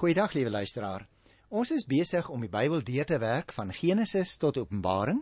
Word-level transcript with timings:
Goeiedag 0.00 0.32
liewe 0.32 0.48
luisteraar. 0.50 1.02
Ons 1.52 1.70
is 1.76 1.82
besig 1.84 2.28
om 2.32 2.40
die 2.40 2.48
Bybel 2.48 2.80
deur 2.88 3.04
te 3.04 3.18
werk 3.20 3.50
van 3.52 3.68
Genesis 3.68 4.30
tot 4.40 4.56
Openbaring. 4.56 5.18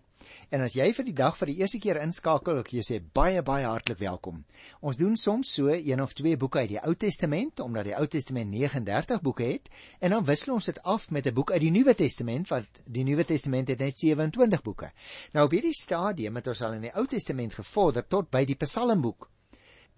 En 0.54 0.62
as 0.62 0.76
jy 0.78 0.86
vir 0.94 1.06
die 1.08 1.14
dag 1.18 1.34
vir 1.34 1.50
die 1.50 1.56
eerste 1.64 1.80
keer 1.82 1.98
inskakel, 1.98 2.60
ek 2.60 2.70
jy 2.76 2.84
sê 2.86 2.98
baie 3.02 3.42
baie 3.42 3.66
hartlik 3.66 3.98
welkom. 3.98 4.44
Ons 4.78 5.00
doen 5.00 5.16
soms 5.18 5.50
so 5.58 5.72
een 5.74 5.98
of 6.04 6.14
twee 6.14 6.38
boeke 6.38 6.60
uit 6.62 6.70
die 6.76 6.78
Ou 6.78 6.94
Testament 6.94 7.58
omdat 7.64 7.88
die 7.88 7.96
Ou 7.98 8.04
Testament 8.06 8.54
39 8.54 9.24
boeke 9.26 9.48
het 9.48 9.66
en 9.98 10.14
dan 10.14 10.28
wissel 10.30 10.54
ons 10.54 10.70
dit 10.70 10.78
af 10.94 11.10
met 11.10 11.26
'n 11.26 11.34
boek 11.34 11.50
uit 11.56 11.64
die 11.66 11.74
Nuwe 11.74 11.96
Testament 11.98 12.46
wat 12.54 12.82
die 12.86 13.02
Nuwe 13.02 13.24
Testament 13.24 13.74
het 13.74 13.80
net 13.82 13.98
27 13.98 14.62
boeke. 14.62 14.92
Nou 15.32 15.46
op 15.46 15.58
hierdie 15.58 15.74
stadium 15.74 16.38
het 16.38 16.54
ons 16.54 16.62
al 16.62 16.78
in 16.78 16.86
die 16.86 16.94
Ou 16.94 17.06
Testament 17.06 17.58
gevorder 17.58 18.06
tot 18.06 18.30
by 18.30 18.44
die 18.44 18.54
Psalmboek. 18.54 19.26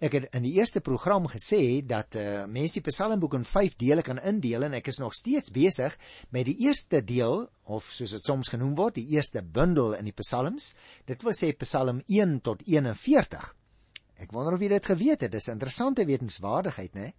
Ek 0.01 0.15
het 0.17 0.31
in 0.33 0.41
die 0.47 0.55
eerste 0.57 0.81
program 0.81 1.27
gesê 1.29 1.85
dat 1.85 2.15
uh, 2.17 2.47
mense 2.49 2.79
die 2.79 2.81
Psalmboek 2.87 3.35
in 3.37 3.43
5 3.45 3.75
dele 3.77 4.01
kan 4.01 4.17
indeel 4.17 4.63
en 4.65 4.73
ek 4.73 4.87
is 4.89 4.97
nog 4.97 5.13
steeds 5.13 5.51
besig 5.53 5.93
met 6.33 6.47
die 6.47 6.55
eerste 6.65 7.03
deel 7.05 7.43
of 7.69 7.91
soos 7.93 8.15
dit 8.15 8.25
soms 8.25 8.49
genoem 8.49 8.71
word, 8.79 8.95
die 8.97 9.13
eerste 9.13 9.43
bundel 9.45 9.93
in 9.93 10.07
die 10.09 10.15
Psalms. 10.17 10.71
Dit 11.05 11.21
wil 11.21 11.35
sê 11.37 11.51
Psalm 11.61 11.99
1 12.07 12.39
tot 12.41 12.63
41. 12.65 13.45
Ek 14.25 14.33
wonder 14.33 14.57
of 14.57 14.63
jy 14.65 14.71
dit 14.71 14.89
geweet 14.89 15.21
het. 15.21 15.31
Dis 15.35 15.47
'n 15.47 15.59
interessante 15.59 16.05
wetenswaardigheid, 16.09 16.93
né? 16.97 17.11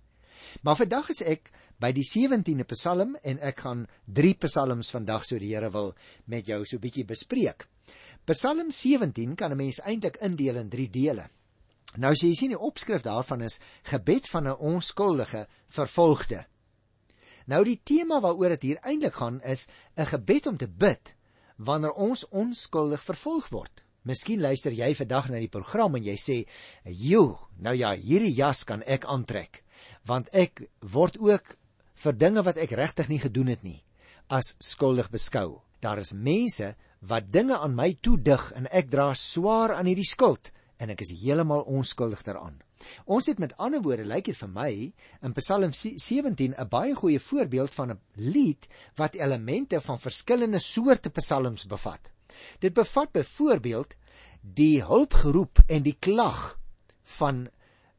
Maar 0.63 0.77
vandag 0.77 1.11
is 1.11 1.23
ek 1.23 1.53
by 1.79 1.93
die 1.93 2.03
17de 2.03 2.67
Psalm 2.75 3.15
en 3.23 3.39
ek 3.39 3.61
gaan 3.61 3.87
3 4.07 4.35
Psalms 4.43 4.91
vandag 4.91 5.25
so 5.25 5.39
die 5.39 5.55
Here 5.55 5.71
wil 5.71 5.95
met 6.27 6.47
jou 6.47 6.65
so 6.65 6.79
bietjie 6.79 7.05
bespreek. 7.05 7.69
Psalm 8.27 8.71
17 8.71 9.37
kan 9.37 9.53
'n 9.53 9.57
mens 9.57 9.81
eintlik 9.81 10.19
indeel 10.21 10.57
in 10.57 10.69
3 10.69 10.91
dele. 10.91 11.31
Nou 12.01 12.13
as 12.15 12.23
jy 12.25 12.33
sien 12.33 12.53
die 12.55 12.59
opskrif 12.59 13.03
daarvan 13.05 13.43
is 13.45 13.59
gebed 13.85 14.29
van 14.33 14.49
'n 14.49 14.57
onskuldige 14.57 15.47
vervolgde. 15.67 16.47
Nou 17.47 17.65
die 17.65 17.81
tema 17.85 18.21
waaroor 18.21 18.55
dit 18.57 18.63
hier 18.63 18.81
eintlik 18.81 19.15
gaan 19.15 19.41
is 19.43 19.67
'n 19.97 20.07
gebed 20.07 20.47
om 20.47 20.57
te 20.57 20.69
bid 20.69 21.15
wanneer 21.57 21.93
ons 21.93 22.29
onskuldig 22.29 23.03
vervolg 23.03 23.49
word. 23.49 23.85
Miskien 24.03 24.41
luister 24.41 24.73
jy 24.73 24.95
vandag 24.95 25.29
na 25.29 25.39
die 25.39 25.49
program 25.49 25.95
en 25.95 26.05
jy 26.05 26.17
sê, 26.17 26.49
"Jo, 26.85 27.49
nou 27.59 27.75
ja, 27.75 27.95
hierdie 27.95 28.35
jas 28.35 28.65
kan 28.65 28.83
ek 28.83 29.05
aantrek, 29.05 29.65
want 30.05 30.29
ek 30.33 30.71
word 30.81 31.19
ook 31.19 31.57
vir 31.95 32.13
dinge 32.13 32.43
wat 32.43 32.57
ek 32.57 32.71
regtig 32.71 33.09
nie 33.09 33.19
gedoen 33.19 33.47
het 33.47 33.63
nie 33.63 33.85
as 34.29 34.57
skuldig 34.59 35.11
beskou. 35.11 35.61
Daar 35.81 35.99
is 35.99 36.13
mense 36.13 36.75
wat 37.01 37.31
dinge 37.31 37.59
aan 37.59 37.75
my 37.75 37.99
toedig 38.01 38.53
en 38.53 38.67
ek 38.67 38.91
dra 38.91 39.15
swaar 39.15 39.75
aan 39.75 39.87
hierdie 39.87 40.09
skuld." 40.09 40.53
En 40.83 40.93
ek 40.95 41.05
is 41.05 41.13
heeltemal 41.23 41.63
onskuldig 41.71 42.23
daaraan. 42.27 42.59
Ons 43.07 43.29
het 43.31 43.39
met 43.43 43.55
ander 43.63 43.83
woorde 43.85 44.07
lyk 44.09 44.27
dit 44.31 44.39
vir 44.39 44.51
my 44.51 44.73
in 45.23 45.37
Psalm 45.39 45.75
17 45.77 46.55
'n 46.59 46.69
baie 46.69 46.95
goeie 46.99 47.21
voorbeeld 47.21 47.75
van 47.75 47.93
'n 47.93 48.01
lied 48.17 48.67
wat 48.97 49.15
elemente 49.15 49.81
van 49.81 49.99
verskillende 49.99 50.59
soorte 50.59 51.11
psalms 51.11 51.67
bevat. 51.67 52.11
Dit 52.59 52.75
bevat 52.75 53.13
byvoorbeeld 53.13 53.95
die 54.41 54.83
hulpgeroep 54.83 55.59
en 55.69 55.83
die 55.83 55.97
klag 55.99 56.59
van 57.03 57.49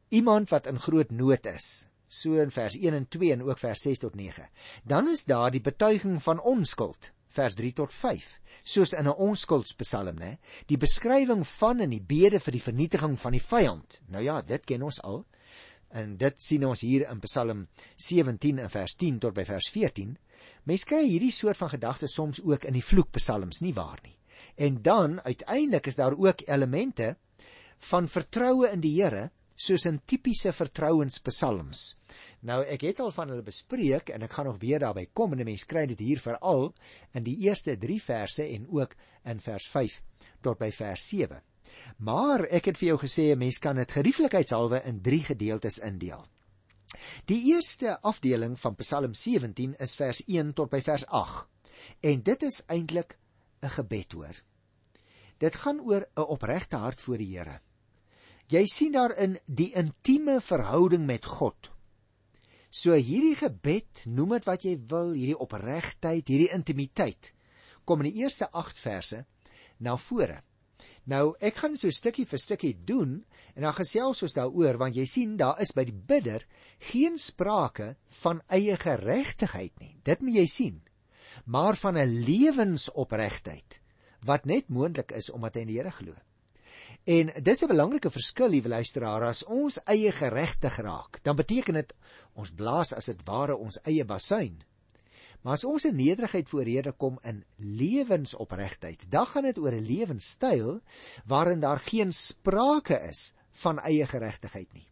iemand 0.08 0.50
wat 0.50 0.66
in 0.66 0.78
groot 0.78 1.10
nood 1.10 1.46
is 1.46 1.88
so 2.06 2.38
in 2.38 2.50
vers 2.50 2.76
1 2.76 2.94
en 2.94 3.08
2 3.08 3.32
en 3.32 3.42
ook 3.42 3.58
vers 3.58 3.80
6 3.82 3.98
tot 3.98 4.14
9. 4.14 4.48
Dan 4.84 5.08
is 5.08 5.24
daar 5.24 5.50
die 5.50 5.60
betuiging 5.60 6.22
van 6.22 6.40
onskuld 6.40 7.12
vers 7.34 7.54
3 7.58 7.72
tot 7.80 7.92
5 7.92 8.30
soos 8.62 8.92
in 8.92 9.08
'n 9.10 9.18
onskuldspsalm 9.28 10.18
nê 10.22 10.36
die 10.70 10.80
beskrywing 10.80 11.44
van 11.46 11.80
en 11.80 11.90
die 11.90 12.02
bede 12.02 12.40
vir 12.40 12.52
die 12.52 12.66
vernietiging 12.68 13.18
van 13.18 13.32
die 13.32 13.42
vyand 13.52 14.00
nou 14.08 14.22
ja 14.24 14.40
dit 14.42 14.64
ken 14.64 14.82
ons 14.82 15.02
al. 15.02 15.24
En 15.94 16.16
dit 16.16 16.42
sien 16.42 16.64
ons 16.66 16.80
hier 16.80 17.04
in 17.10 17.20
Psalm 17.20 17.68
17 17.96 18.58
in 18.58 18.70
vers 18.70 18.94
10 18.98 19.18
tot 19.22 19.34
by 19.34 19.44
vers 19.44 19.68
14 19.70 20.16
mense 20.64 20.88
kry 20.90 21.04
hierdie 21.06 21.32
soort 21.32 21.56
van 21.56 21.70
gedagtes 21.70 22.14
soms 22.14 22.40
ook 22.42 22.64
in 22.64 22.74
die 22.74 22.82
vloekpsalms 22.82 23.60
nie 23.60 23.74
waar 23.74 24.00
nie? 24.02 24.16
En 24.56 24.82
dan 24.82 25.20
uiteindelik 25.20 25.86
is 25.86 25.96
daar 25.96 26.16
ook 26.18 26.42
elemente 26.46 27.16
van 27.90 28.08
vertroue 28.08 28.70
in 28.70 28.80
die 28.80 28.94
Here 29.02 29.30
soos 29.54 29.84
in 29.86 30.00
tipiese 30.04 30.52
vertrouenspsalms. 30.52 31.96
Nou 32.42 32.60
ek 32.64 32.86
het 32.88 33.00
al 33.00 33.12
van 33.14 33.30
hulle 33.30 33.46
bespreek 33.46 34.10
en 34.14 34.26
ek 34.26 34.32
gaan 34.32 34.50
nog 34.50 34.60
weer 34.62 34.82
daarby 34.82 35.06
kom 35.12 35.32
en 35.32 35.44
mense 35.44 35.66
kry 35.66 35.86
dit 35.86 35.98
hier 35.98 36.20
veral 36.20 36.72
in 37.14 37.24
die 37.26 37.36
eerste 37.46 37.76
3 37.78 38.00
verse 38.02 38.44
en 38.44 38.66
ook 38.68 38.96
in 39.30 39.40
vers 39.40 39.68
5 39.70 40.00
tot 40.42 40.58
by 40.58 40.70
vers 40.74 41.08
7. 41.08 41.40
Maar 41.98 42.46
ek 42.50 42.70
het 42.70 42.78
vir 42.78 42.88
jou 42.88 42.98
gesê 42.98 43.32
'n 43.32 43.38
mens 43.38 43.58
kan 43.58 43.76
dit 43.76 43.92
gerieflikheidshalwe 43.92 44.82
in 44.84 45.00
3 45.00 45.24
gedeeltes 45.24 45.78
indeel. 45.78 46.26
Die 47.24 47.42
eerste 47.54 48.00
afdeling 48.02 48.60
van 48.60 48.74
Psalm 48.74 49.14
17 49.14 49.74
is 49.78 49.94
vers 49.94 50.22
1 50.26 50.52
tot 50.54 50.70
by 50.70 50.80
vers 50.80 51.06
8. 51.06 51.48
En 52.00 52.22
dit 52.22 52.42
is 52.42 52.62
eintlik 52.66 53.18
'n 53.62 53.70
gebed 53.70 54.12
hoor. 54.12 54.36
Dit 55.38 55.54
gaan 55.54 55.80
oor 55.80 56.06
'n 56.16 56.20
opregte 56.20 56.76
hart 56.76 57.00
voor 57.00 57.18
die 57.18 57.38
Here. 57.38 57.60
Jy 58.52 58.66
sien 58.68 58.92
daarin 58.92 59.38
die 59.46 59.70
intieme 59.72 60.40
verhouding 60.44 61.06
met 61.08 61.24
God. 61.24 61.70
So 62.68 62.92
hierdie 62.92 63.36
gebed, 63.38 64.04
noem 64.10 64.34
dit 64.36 64.48
wat 64.48 64.64
jy 64.66 64.74
wil, 64.90 65.14
hierdie 65.14 65.38
opregtheid, 65.38 66.28
hierdie 66.28 66.50
intimiteit, 66.52 67.30
kom 67.88 68.02
in 68.02 68.10
die 68.10 68.24
eerste 68.24 68.50
8 68.50 68.80
verse 68.82 69.22
na 69.80 69.94
vore. 69.96 70.42
Nou, 71.08 71.34
ek 71.40 71.62
gaan 71.62 71.78
so 71.80 71.92
stukkie 71.94 72.26
vir 72.28 72.40
stukkie 72.40 72.74
doen 72.88 73.16
en 73.54 73.64
dan 73.64 73.76
gesels 73.76 74.20
ons 74.26 74.36
daaroor 74.36 74.76
want 74.80 74.96
jy 74.98 75.06
sien 75.08 75.38
daar 75.40 75.60
is 75.62 75.72
by 75.76 75.86
die 75.88 75.96
bidder 75.96 76.44
geen 76.90 77.16
sprake 77.20 77.94
van 78.20 78.42
eie 78.52 78.76
geregtigheid 78.80 79.72
nie. 79.80 79.94
Dit 80.04 80.20
moet 80.20 80.40
jy 80.42 80.46
sien. 80.50 80.82
Maar 81.46 81.76
van 81.76 81.96
'n 81.96 82.24
lewensopregtheid 82.28 83.80
wat 84.24 84.46
net 84.46 84.68
moontlik 84.68 85.12
is 85.12 85.30
omdat 85.30 85.54
hy 85.54 85.60
in 85.60 85.68
die 85.68 85.78
Here 85.78 85.90
glo. 85.90 86.14
En 87.04 87.28
dis 87.42 87.60
'n 87.62 87.68
belangrike 87.68 88.10
verskil, 88.10 88.48
liewe 88.48 88.68
luisteraar, 88.68 89.22
as 89.22 89.44
ons 89.44 89.76
eie 89.84 90.12
geregtig 90.12 90.76
raak, 90.76 91.18
dan 91.22 91.36
beteken 91.36 91.74
dit 91.74 91.94
ons 92.32 92.50
blaas 92.50 92.94
as 92.94 93.04
dit 93.04 93.20
ware 93.24 93.56
ons 93.56 93.78
eie 93.84 94.04
basuin. 94.04 94.62
Maar 95.42 95.52
as 95.52 95.64
ons 95.64 95.84
in 95.84 95.96
nederigheid 95.96 96.48
voor 96.48 96.64
Here 96.64 96.92
kom 96.92 97.18
in 97.22 97.44
lewensopregtheid, 97.56 99.04
dan 99.10 99.26
gaan 99.26 99.42
dit 99.42 99.58
oor 99.58 99.72
'n 99.72 99.84
lewenstyl 99.84 100.80
waarin 101.26 101.60
daar 101.60 101.78
geen 101.78 102.12
sprake 102.12 103.00
is 103.10 103.34
van 103.52 103.78
eie 103.78 104.06
geregtigheid 104.06 104.72
nie. 104.72 104.88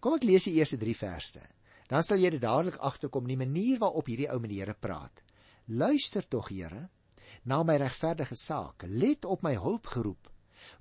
Kom 0.00 0.14
ek 0.14 0.22
lees 0.22 0.44
die 0.44 0.54
eerste 0.54 0.76
3 0.76 0.96
verse. 0.96 1.40
Dan 1.88 2.02
sal 2.02 2.18
jy 2.18 2.30
dit 2.30 2.40
dadelik 2.40 2.76
agterkom 2.76 3.26
die 3.26 3.36
manier 3.36 3.78
waarop 3.78 4.06
hierdie 4.06 4.30
ou 4.30 4.38
met 4.38 4.50
die 4.50 4.60
Here 4.60 4.74
praat. 4.74 5.22
Luister 5.66 6.28
tog, 6.28 6.48
Here, 6.48 6.88
na 7.44 7.62
my 7.62 7.76
regverdige 7.76 8.34
saak. 8.34 8.84
Let 8.86 9.24
op 9.24 9.42
my 9.42 9.54
hulp 9.54 9.86
geroep 9.86 10.33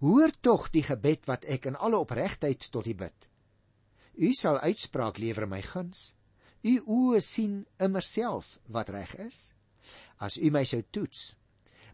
Hoor 0.04 0.34
tog 0.42 0.70
die 0.74 0.84
gebed 0.84 1.28
wat 1.30 1.46
ek 1.46 1.68
in 1.70 1.80
alle 1.80 2.00
opregtheid 2.00 2.70
tot 2.72 2.88
U 2.88 2.96
bid. 2.98 3.30
U 4.18 4.34
sal 4.38 4.60
uitspraak 4.62 5.18
lewer 5.18 5.48
my 5.50 5.62
guns. 5.66 6.14
U 6.64 6.74
oë 6.80 7.22
sien 7.24 7.64
immer 7.80 8.06
self 8.06 8.58
wat 8.72 8.92
reg 8.94 9.16
is. 9.20 9.54
As 10.20 10.38
U 10.38 10.52
my 10.54 10.64
sou 10.64 10.84
toets, 10.92 11.34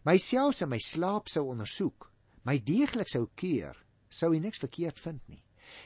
myself 0.04 0.60
in 0.62 0.70
my 0.70 0.78
slaap 0.78 1.28
sou 1.28 1.48
ondersoek, 1.50 2.06
my 2.46 2.58
deeglik 2.62 3.10
sou 3.10 3.26
keur, 3.34 3.74
sou 4.08 4.30
U 4.34 4.38
niks 4.38 4.62
verkeerd 4.62 5.00
vind 5.02 5.20
nie. 5.28 5.42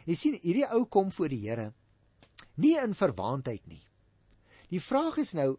Jy 0.08 0.16
sien, 0.16 0.36
hierdie 0.42 0.68
ou 0.72 0.84
kom 0.88 1.10
voor 1.12 1.32
die 1.32 1.42
Here 1.46 1.72
nie 2.56 2.76
in 2.78 2.94
verwaandheid 2.94 3.66
nie. 3.66 3.82
Die 4.70 4.82
vraag 4.82 5.18
is 5.22 5.34
nou, 5.38 5.54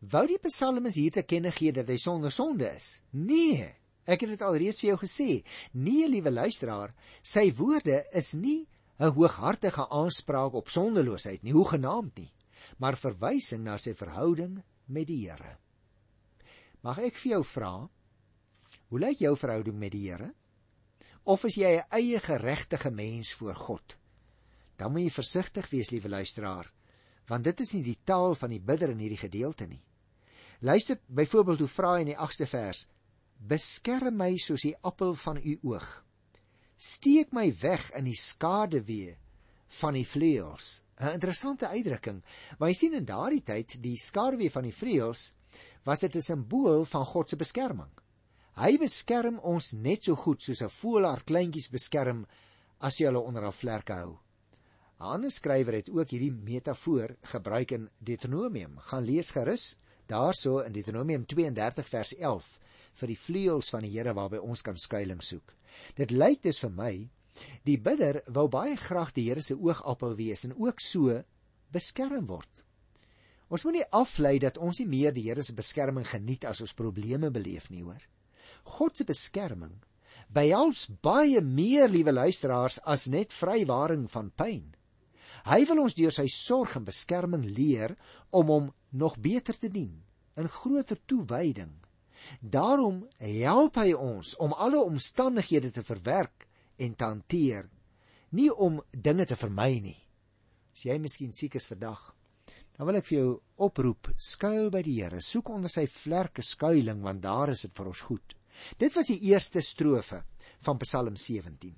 wou 0.00 0.24
die 0.28 0.40
psalmis 0.42 0.98
hier 0.98 1.14
te 1.14 1.24
kenne 1.26 1.52
gee 1.54 1.72
dat 1.74 1.90
hy 1.90 1.98
sonder 2.00 2.32
sonde 2.34 2.68
is? 2.74 3.00
Nee. 3.12 3.70
Ek 4.04 4.20
het 4.20 4.34
dit 4.34 4.42
al 4.44 4.56
reeds 4.60 4.80
vir 4.82 4.90
jou 4.90 4.98
gesê. 5.00 5.30
Nee, 5.72 6.08
liewe 6.08 6.30
luisteraar, 6.30 6.92
sy 7.22 7.48
woorde 7.56 8.04
is 8.12 8.34
nie 8.34 8.66
'n 8.98 9.10
hooghartige 9.16 9.88
aanspraak 9.90 10.54
op 10.54 10.68
sondeloosheid 10.68 11.42
nie, 11.42 11.52
hoegenaamd 11.52 12.16
nie, 12.16 12.32
maar 12.78 12.96
verwysing 12.96 13.64
na 13.64 13.76
sy 13.76 13.94
verhouding 13.94 14.62
met 14.86 15.06
die 15.06 15.28
Here. 15.28 15.58
Mag 16.82 16.98
ek 16.98 17.14
vir 17.14 17.30
jou 17.32 17.44
vra, 17.44 17.88
hoe 18.88 19.00
lyk 19.00 19.18
jou 19.18 19.36
verhouding 19.36 19.78
met 19.78 19.92
die 19.92 20.10
Here? 20.10 20.34
Of 21.24 21.44
is 21.44 21.56
jy 21.56 21.80
'n 21.80 21.88
eie 21.90 22.20
geregtige 22.20 22.90
mens 22.90 23.32
voor 23.32 23.54
God? 23.54 23.98
Dan 24.76 24.92
moet 24.92 25.02
jy 25.02 25.10
versigtig 25.10 25.70
wees, 25.70 25.90
liewe 25.90 26.08
luisteraar, 26.08 26.72
want 27.26 27.44
dit 27.44 27.60
is 27.60 27.72
nie 27.72 27.82
die 27.82 27.98
taal 28.04 28.34
van 28.34 28.50
die 28.50 28.60
bidder 28.60 28.90
in 28.90 28.98
hierdie 28.98 29.18
gedeelte 29.18 29.66
nie. 29.66 29.82
Luister 30.60 31.00
byvoorbeeld 31.06 31.58
hoe 31.58 31.68
vra 31.68 31.94
hy 31.94 32.00
in 32.00 32.12
die 32.12 32.18
8ste 32.18 32.46
vers: 32.46 32.88
Beskerm 33.44 34.16
my 34.16 34.38
soos 34.40 34.62
die 34.64 34.76
appel 34.88 35.12
van 35.20 35.36
u 35.36 35.58
oog. 35.68 35.88
Steek 36.80 37.34
my 37.36 37.50
weg 37.60 37.90
in 37.98 38.06
die 38.08 38.16
skaduwee 38.16 39.18
van 39.80 39.98
die 39.98 40.06
vleuels. 40.08 40.84
'n 40.96 41.12
Interessante 41.18 41.68
uitdrukking. 41.68 42.22
Maar 42.58 42.70
jy 42.70 42.76
sien 42.78 42.94
in 42.94 43.04
daardie 43.04 43.42
tyd, 43.42 43.76
die 43.82 43.98
skaduwee 44.00 44.50
van 44.50 44.64
die 44.64 44.72
vleuels 44.72 45.34
was 45.84 46.00
dit 46.00 46.16
'n 46.16 46.22
simbool 46.22 46.84
van 46.84 47.04
God 47.04 47.28
se 47.28 47.36
beskerming. 47.36 47.90
Hy 48.56 48.78
beskerm 48.78 49.38
ons 49.38 49.72
net 49.72 50.04
so 50.04 50.14
goed 50.14 50.42
soos 50.42 50.62
'n 50.62 50.72
voël 50.80 51.04
haar 51.04 51.24
kleintjies 51.24 51.68
beskerm 51.68 52.26
as 52.80 52.96
jy 52.96 53.06
hulle 53.06 53.20
onder 53.20 53.42
haar 53.42 53.52
vlerke 53.52 53.92
hou. 53.92 54.18
'n 55.00 55.04
Ander 55.04 55.30
skrywer 55.30 55.74
het 55.74 55.90
ook 55.90 56.08
hierdie 56.08 56.32
metafoor 56.32 57.16
gebruik 57.22 57.72
in 57.72 57.90
Deuteronomium. 57.98 58.78
Gaan 58.78 59.04
lees 59.04 59.30
gerus 59.30 59.76
daarso 60.06 60.58
in 60.58 60.72
Deuteronomium 60.72 61.26
32 61.26 61.88
vers 61.88 62.14
11 62.16 62.58
vir 63.00 63.12
die 63.12 63.18
vleuels 63.18 63.70
van 63.74 63.84
die 63.86 63.92
Here 63.94 64.14
waarby 64.16 64.40
ons 64.42 64.62
kan 64.62 64.78
skuilings 64.78 65.32
soek. 65.34 65.54
Dit 65.98 66.14
lyk 66.14 66.42
dus 66.46 66.60
vir 66.64 66.74
my 66.74 66.92
die 67.66 67.78
bidder 67.82 68.20
wou 68.30 68.46
baie 68.48 68.76
graag 68.78 69.12
die 69.16 69.26
Here 69.28 69.42
se 69.42 69.56
oogappel 69.58 70.14
wees 70.18 70.44
en 70.46 70.54
ook 70.56 70.80
so 70.80 71.22
beskerm 71.74 72.28
word. 72.30 72.62
Ons 73.50 73.64
moenie 73.66 73.84
aflei 73.92 74.38
dat 74.42 74.58
ons 74.58 74.80
nie 74.80 74.88
meer 74.88 75.14
die 75.14 75.26
Here 75.28 75.42
se 75.42 75.54
beskerming 75.54 76.06
geniet 76.08 76.46
as 76.48 76.62
ons 76.64 76.76
probleme 76.76 77.30
beleef 77.34 77.68
nie, 77.70 77.82
hoor. 77.82 78.02
God 78.64 78.96
se 78.96 79.04
beskerming 79.04 79.74
behels 80.34 80.88
baie 81.04 81.40
meer, 81.44 81.88
liewe 81.90 82.12
luisteraars, 82.14 82.80
as 82.90 83.06
net 83.12 83.34
vrywaring 83.34 84.06
van 84.10 84.30
pyn. 84.34 84.64
Hy 85.44 85.60
wil 85.68 85.82
ons 85.84 85.96
deur 85.98 86.14
sy 86.14 86.26
sorg 86.32 86.76
en 86.78 86.86
beskerming 86.86 87.44
leer 87.44 87.94
om 88.32 88.50
hom 88.50 88.70
nog 88.90 89.18
beter 89.20 89.58
te 89.58 89.68
dien 89.68 89.92
in 90.40 90.48
groter 90.50 90.98
toewyding. 91.06 91.74
Daarom 92.40 93.04
help 93.18 93.78
hy 93.80 93.92
ons 93.96 94.34
om 94.42 94.52
alle 94.52 94.80
omstandighede 94.82 95.70
te 95.74 95.82
verwerk 95.82 96.48
en 96.76 96.94
te 96.94 97.04
hanteer, 97.04 97.68
nie 98.34 98.50
om 98.50 98.80
dinge 98.90 99.26
te 99.26 99.38
vermy 99.38 99.78
nie. 99.82 99.98
As 100.74 100.84
jy 100.88 100.98
miskien 100.98 101.32
siek 101.32 101.54
is 101.58 101.68
vandag, 101.70 102.00
dan 102.74 102.88
wil 102.88 102.98
ek 102.98 103.06
vir 103.06 103.18
jou 103.18 103.30
oproep, 103.62 104.10
skuil 104.18 104.70
by 104.74 104.82
die 104.82 104.96
Here, 104.98 105.20
soek 105.22 105.52
onder 105.54 105.70
sy 105.70 105.86
vlerke 105.90 106.42
skuilings 106.42 107.04
want 107.04 107.22
daar 107.22 107.52
is 107.54 107.62
dit 107.66 107.74
vir 107.76 107.90
ons 107.92 108.04
goed. 108.08 108.34
Dit 108.78 108.94
was 108.96 109.10
die 109.10 109.20
eerste 109.30 109.62
strofe 109.62 110.22
van 110.66 110.80
Psalm 110.82 111.16
17. 111.18 111.74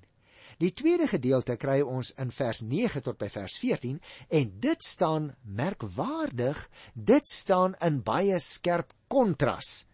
Die 0.57 0.71
tweede 0.73 1.05
gedeelte 1.09 1.53
kry 1.61 1.83
ons 1.85 2.15
in 2.17 2.31
vers 2.33 2.63
9 2.65 3.03
tot 3.05 3.19
by 3.21 3.29
vers 3.29 3.59
14 3.61 3.99
en 4.39 4.55
dit 4.63 4.85
staan 4.85 5.29
merkwaardig, 5.45 6.63
dit 6.95 7.29
staan 7.29 7.77
in 7.85 8.01
baie 8.05 8.39
skerp 8.41 8.95
kontras 9.11 9.85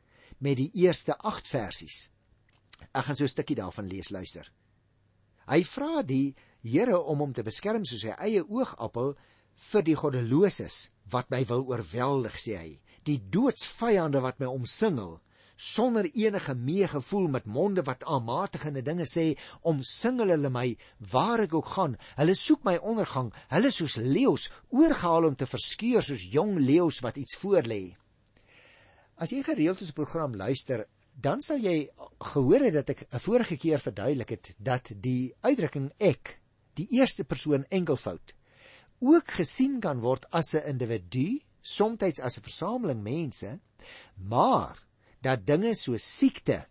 met 0.44 0.60
die 0.60 0.72
eerste 0.84 1.16
8 1.18 1.48
versies. 1.48 2.12
Ek 2.92 3.08
gaan 3.08 3.16
so 3.16 3.24
'n 3.24 3.36
stukkie 3.36 3.56
daarvan 3.56 3.88
lees, 3.88 4.10
luister. 4.12 4.52
Hy 5.48 5.64
vra 5.64 6.04
die 6.04 6.36
Here 6.64 6.96
om 6.96 7.20
hom 7.20 7.34
te 7.34 7.44
beskerm 7.44 7.84
soos 7.84 8.06
sy 8.06 8.14
eie 8.24 8.44
oogappel 8.48 9.18
vir 9.56 9.84
die 9.84 9.96
goddeloses 10.00 10.92
wat 11.12 11.30
my 11.30 11.44
wil 11.46 11.66
oorweldig, 11.68 12.38
sê 12.40 12.56
hy. 12.56 12.80
Die 13.04 13.20
doodsvyande 13.20 14.22
wat 14.24 14.40
my 14.40 14.48
omsingel 14.48 15.20
sonder 15.56 16.08
enige 16.14 16.56
meegevoel 16.56 17.28
met 17.28 17.46
monde 17.46 17.84
wat 17.84 18.04
aanmatigende 18.04 18.82
dinge 18.82 19.06
sê 19.06 19.38
omsingel 19.62 20.34
hulle 20.34 20.50
my 20.50 20.78
waar 21.12 21.44
ek 21.44 21.54
ook 21.54 21.74
gaan 21.76 21.98
hulle 22.18 22.36
soek 22.36 22.64
my 22.64 22.78
ondergang 22.82 23.30
hulle 23.54 23.72
soos 23.72 23.96
leeu's 23.96 24.50
oorgehaal 24.72 25.30
om 25.30 25.36
te 25.36 25.46
verskeur 25.46 26.02
soos 26.02 26.26
jong 26.34 26.58
leeu's 26.60 27.04
wat 27.06 27.20
iets 27.22 27.38
voorlê 27.44 27.84
as 29.16 29.32
jy 29.32 29.44
gereeld 29.44 29.82
ons 29.82 29.92
program 29.92 30.36
luister 30.36 30.86
dan 31.14 31.42
sal 31.42 31.58
jy 31.62 31.90
gehoor 32.34 32.66
het 32.68 32.74
dat 32.74 32.90
ek 32.90 33.08
'n 33.12 33.20
vorige 33.20 33.58
keer 33.58 33.80
verduidelik 33.80 34.30
het 34.30 34.56
dat 34.58 34.92
die 34.96 35.34
uitdrukking 35.42 35.92
ek 36.00 36.40
die 36.74 36.88
eerste 36.92 37.24
persoon 37.24 37.66
enkelvoud 37.70 38.34
ook 39.00 39.28
gesien 39.28 39.80
kan 39.80 40.00
word 40.00 40.26
as 40.32 40.54
'n 40.56 40.66
individu 40.66 41.42
soms 41.62 42.20
as 42.20 42.38
'n 42.38 42.44
versameling 42.44 43.04
mense 43.04 43.60
maar 44.16 44.78
dat 45.24 45.46
dinge 45.48 45.72
so 45.76 45.98
siekte, 45.98 46.66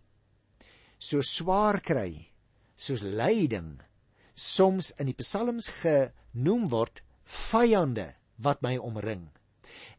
so 1.01 1.21
swaar 1.25 1.81
kry, 1.81 2.29
soos 2.75 3.01
lyding 3.01 3.79
soms 4.33 4.91
in 4.97 5.09
die 5.11 5.17
psalms 5.17 5.67
genoem 5.81 6.67
word 6.71 7.03
vyande 7.23 8.07
wat 8.41 8.63
my 8.65 8.77
omring. 8.81 9.27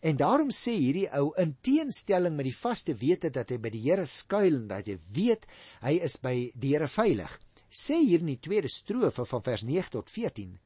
En 0.00 0.16
daarom 0.16 0.50
sê 0.50 0.74
hierdie 0.76 1.08
ou 1.18 1.32
in 1.40 1.56
teenstelling 1.60 2.36
met 2.36 2.48
die 2.48 2.56
vaste 2.56 2.94
wete 3.00 3.30
dat 3.30 3.50
hy 3.50 3.58
by 3.58 3.72
die 3.74 3.82
Here 3.86 4.06
skuil 4.06 4.60
en 4.62 4.68
dat 4.68 4.90
hy 4.90 4.98
weet 5.16 5.46
hy 5.84 5.94
is 6.08 6.18
by 6.22 6.34
die 6.54 6.74
Here 6.74 6.88
veilig. 6.88 7.32
Sê 7.70 7.98
hier 7.98 8.22
in 8.22 8.32
die 8.34 8.40
tweede 8.40 8.70
strofe 8.70 9.24
van 9.26 9.42
vers 9.42 9.64
9 9.66 9.96
tot 9.96 10.10
14 10.10 10.58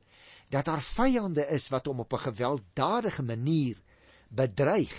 dat 0.48 0.64
daar 0.64 0.80
vyande 0.80 1.44
is 1.52 1.68
wat 1.68 1.86
hom 1.86 2.00
op 2.00 2.12
'n 2.12 2.24
gewelddadige 2.28 3.22
manier 3.22 3.76
bedreig 4.28 4.96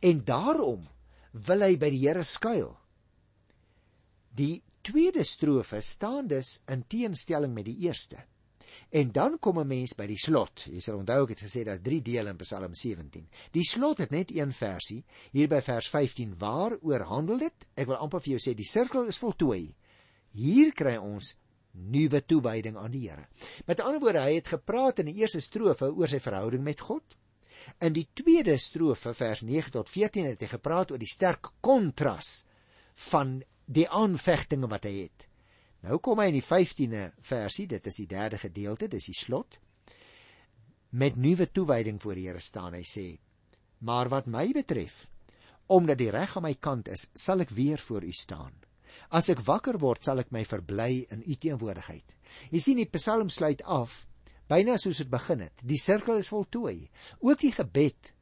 en 0.00 0.24
daarom 0.24 0.88
wil 1.32 1.60
hy 1.60 1.76
by 1.76 1.90
die 1.90 2.06
Here 2.06 2.24
skuil. 2.24 2.76
Die 4.34 4.62
tweede 4.82 5.24
strofe 5.24 5.80
staan 5.80 6.26
dus 6.26 6.60
in 6.66 6.84
teenstelling 6.86 7.54
met 7.54 7.64
die 7.64 7.78
eerste. 7.86 8.18
En 8.90 9.12
dan 9.12 9.38
kom 9.38 9.58
'n 9.60 9.66
mens 9.66 9.94
by 9.94 10.06
die 10.06 10.18
slot. 10.18 10.66
Jy 10.70 10.80
sal 10.80 10.96
onthou 10.96 11.22
ek 11.22 11.28
het 11.28 11.42
gesê 11.42 11.64
daar's 11.64 11.82
3 11.82 12.02
dele 12.02 12.30
in 12.30 12.36
Psalm 12.36 12.74
17. 12.74 13.28
Die 13.52 13.64
slot 13.64 13.98
het 13.98 14.10
net 14.10 14.30
een 14.30 14.52
versie 14.52 15.04
hier 15.32 15.48
by 15.48 15.60
vers 15.60 15.88
15. 15.88 16.38
Waaroor 16.38 17.00
handel 17.00 17.38
dit? 17.38 17.68
Ek 17.74 17.86
wil 17.86 17.96
amper 17.96 18.20
vir 18.20 18.30
jou 18.30 18.50
sê 18.50 18.54
die 18.54 18.68
sirkel 18.68 19.06
is 19.06 19.18
voltooi. 19.18 19.74
Hier 20.32 20.72
kry 20.72 20.96
ons 20.96 21.36
nuwe 21.72 22.20
toewyding 22.26 22.76
aan 22.76 22.90
die 22.90 23.08
Here. 23.08 23.28
Met 23.66 23.80
ander 23.80 24.00
woorde, 24.00 24.20
hy 24.20 24.34
het 24.34 24.48
gepraat 24.48 24.98
in 24.98 25.06
die 25.06 25.20
eerste 25.20 25.40
strofe 25.40 25.90
oor 25.94 26.08
sy 26.08 26.20
verhouding 26.20 26.64
met 26.64 26.80
God. 26.80 27.16
In 27.84 27.92
die 27.92 28.08
tweede 28.14 28.56
strofe 28.58 29.14
vers 29.14 29.42
9 29.42 29.74
tot 29.74 29.90
14 29.90 30.32
het 30.32 30.42
hy 30.42 30.50
gepraat 30.54 30.92
oor 30.92 30.98
die 30.98 31.10
sterk 31.10 31.52
kontras 31.60 32.46
van 33.10 33.38
die 33.66 33.88
aanvegtinge 33.88 34.70
wat 34.70 34.88
hy 34.88 34.94
het. 35.04 35.27
Nou 35.88 35.96
kom 36.04 36.20
hy 36.20 36.28
in 36.28 36.36
die 36.36 36.44
15de 36.44 37.06
versie, 37.24 37.64
dit 37.70 37.86
is 37.88 37.96
die 38.02 38.08
derde 38.10 38.36
gedeelte, 38.42 38.90
dis 38.92 39.08
die 39.08 39.16
slot. 39.16 39.56
Met 41.00 41.16
nuwe 41.16 41.46
toewyding 41.48 42.00
voor 42.02 42.18
die 42.18 42.26
Here 42.28 42.42
staan 42.44 42.76
hy 42.76 42.84
sê: 42.84 43.06
"Maar 43.80 44.08
wat 44.12 44.26
my 44.26 44.50
betref, 44.52 45.06
omdat 45.66 45.98
die 45.98 46.10
reg 46.10 46.36
aan 46.36 46.42
my 46.42 46.54
kant 46.54 46.88
is, 46.88 47.08
sal 47.14 47.40
ek 47.40 47.50
weer 47.56 47.78
voor 47.78 48.04
u 48.04 48.12
staan. 48.12 48.52
As 49.10 49.28
ek 49.28 49.40
wakker 49.40 49.78
word, 49.78 50.04
sal 50.04 50.18
ek 50.18 50.32
my 50.32 50.44
verbly 50.44 51.06
in 51.10 51.22
u 51.24 51.34
teenwoordigheid." 51.34 52.16
Jy 52.50 52.60
sien 52.60 52.76
die 52.76 52.90
Psalm 52.92 53.28
sluit 53.28 53.62
af 53.62 54.06
byna 54.48 54.76
soos 54.76 54.98
dit 54.98 55.10
begin 55.10 55.40
het. 55.40 55.64
Die 55.64 55.80
sirkel 55.80 56.18
is 56.18 56.28
voltooi. 56.28 56.88
Ook 57.20 57.40
die 57.40 57.52
gebed 57.52 58.12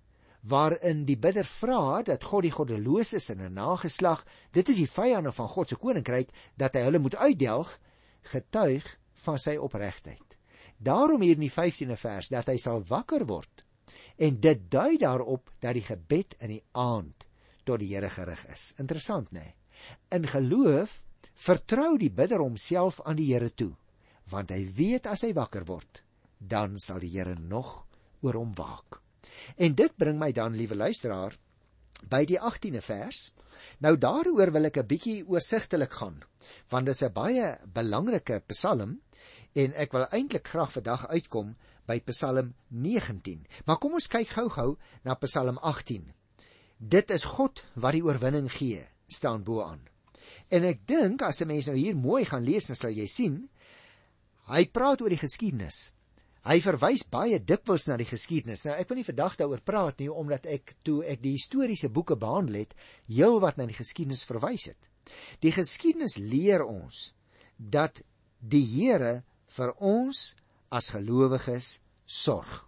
waarin 0.49 1.05
die 1.09 1.19
bidder 1.19 1.47
vra 1.49 2.03
dat 2.07 2.25
God 2.25 2.47
die 2.47 2.55
goddeloses 2.55 3.31
in 3.31 3.41
'n 3.43 3.53
nageslag, 3.53 4.25
dit 4.53 4.69
is 4.69 4.77
die 4.77 4.91
vyande 4.91 5.33
van 5.33 5.49
God 5.49 5.69
se 5.69 5.77
koninkryk, 5.77 6.31
dat 6.57 6.75
hy 6.75 6.81
hulle 6.81 6.99
moet 6.99 7.17
uitdelg, 7.17 7.79
getuig 8.23 8.99
van 9.13 9.39
sy 9.39 9.57
opregtheid. 9.57 10.39
Daarom 10.79 11.21
hier 11.21 11.35
in 11.35 11.47
die 11.49 11.53
15de 11.53 11.97
vers 11.97 12.29
dat 12.29 12.49
hy 12.49 12.57
sal 12.57 12.83
wakker 12.85 13.27
word. 13.27 13.65
En 14.17 14.41
dit 14.41 14.71
dui 14.71 14.97
daarop 14.99 15.51
dat 15.61 15.75
die 15.75 15.85
gebed 15.85 16.35
in 16.39 16.49
die 16.49 16.65
aand 16.73 17.27
tot 17.65 17.81
die 17.81 17.95
Here 17.95 18.11
gerig 18.11 18.47
is. 18.47 18.75
Interessant, 18.79 19.33
né? 19.33 19.41
Nee? 19.41 19.55
In 20.11 20.27
geloof 20.27 21.03
vertrou 21.35 21.97
die 21.99 22.11
bidder 22.11 22.39
homself 22.39 23.01
aan 23.05 23.17
die 23.17 23.33
Here 23.33 23.51
toe, 23.55 23.73
want 24.31 24.51
hy 24.51 24.65
weet 24.77 25.07
as 25.07 25.23
hy 25.23 25.33
wakker 25.33 25.65
word, 25.65 26.03
dan 26.39 26.79
sal 26.79 27.01
die 27.03 27.13
Here 27.13 27.35
nog 27.35 27.87
oor 28.23 28.35
hom 28.35 28.55
waak. 28.55 29.06
En 29.57 29.75
dit 29.75 29.97
bring 29.97 30.19
my 30.19 30.33
dan, 30.33 30.57
liewe 30.57 30.75
luisteraar, 30.75 31.37
by 32.05 32.25
die 32.29 32.39
18de 32.39 32.83
vers. 32.85 33.33
Nou 33.85 33.97
daaroor 33.97 34.53
wil 34.53 34.69
ek 34.69 34.79
'n 34.79 34.87
bietjie 34.87 35.25
oorsigtelik 35.27 35.93
gaan, 35.93 36.23
want 36.69 36.87
dit 36.87 36.95
is 36.95 37.03
'n 37.03 37.13
baie 37.13 37.59
belangrike 37.73 38.43
Psalm 38.47 39.01
en 39.55 39.73
ek 39.75 39.93
wil 39.93 40.07
eintlik 40.11 40.49
graag 40.49 40.73
vandag 40.73 41.09
uitkom 41.09 41.57
by 41.87 42.01
Psalm 42.01 42.55
19. 42.69 43.47
Maar 43.65 43.79
kom 43.79 43.95
ons 43.95 44.09
kyk 44.09 44.29
gou-gou 44.29 44.77
na 45.05 45.15
Psalm 45.15 45.59
18. 45.59 46.13
Dit 46.79 47.11
is 47.11 47.25
God 47.25 47.65
wat 47.75 47.93
die 47.93 48.05
oorwinning 48.05 48.51
gee, 48.53 48.87
staan 49.09 49.45
bo 49.45 49.63
aan. 49.63 49.81
En 50.49 50.65
ek 50.65 50.87
dink 50.87 51.23
as 51.23 51.41
'n 51.41 51.47
mens 51.47 51.67
nou 51.67 51.77
hier 51.77 51.97
mooi 51.97 52.25
gaan 52.25 52.45
lees, 52.45 52.67
dan 52.67 52.77
sal 52.77 52.91
jy 52.91 53.07
sien 53.07 53.49
hy 54.47 54.65
praat 54.67 55.01
oor 55.01 55.09
die 55.09 55.19
geskiedenis 55.19 55.95
Hy 56.47 56.61
verwys 56.63 57.03
baie 57.11 57.41
dikwels 57.43 57.89
na 57.89 57.97
die 57.99 58.07
geskiedenis. 58.07 58.63
Nou 58.67 58.77
ek 58.79 58.91
wil 58.91 59.01
nie 59.01 59.09
vandag 59.09 59.35
daaroor 59.41 59.63
praat 59.67 59.99
nie 59.99 60.11
omdat 60.13 60.47
ek 60.47 60.77
toe 60.87 61.01
ek 61.03 61.19
die 61.25 61.35
historiese 61.35 61.91
boeke 61.91 62.15
behandel 62.23 62.61
het, 62.63 62.77
heelwat 63.11 63.59
na 63.59 63.67
die 63.67 63.75
geskiedenis 63.75 64.23
verwys 64.29 64.69
het. 64.71 64.91
Die 65.43 65.51
geskiedenis 65.55 66.19
leer 66.23 66.63
ons 66.63 67.11
dat 67.57 68.03
die 68.39 68.63
Here 68.63 69.25
vir 69.57 69.73
ons 69.83 70.37
as 70.71 70.93
gelowiges 70.95 71.81
sorg. 72.07 72.63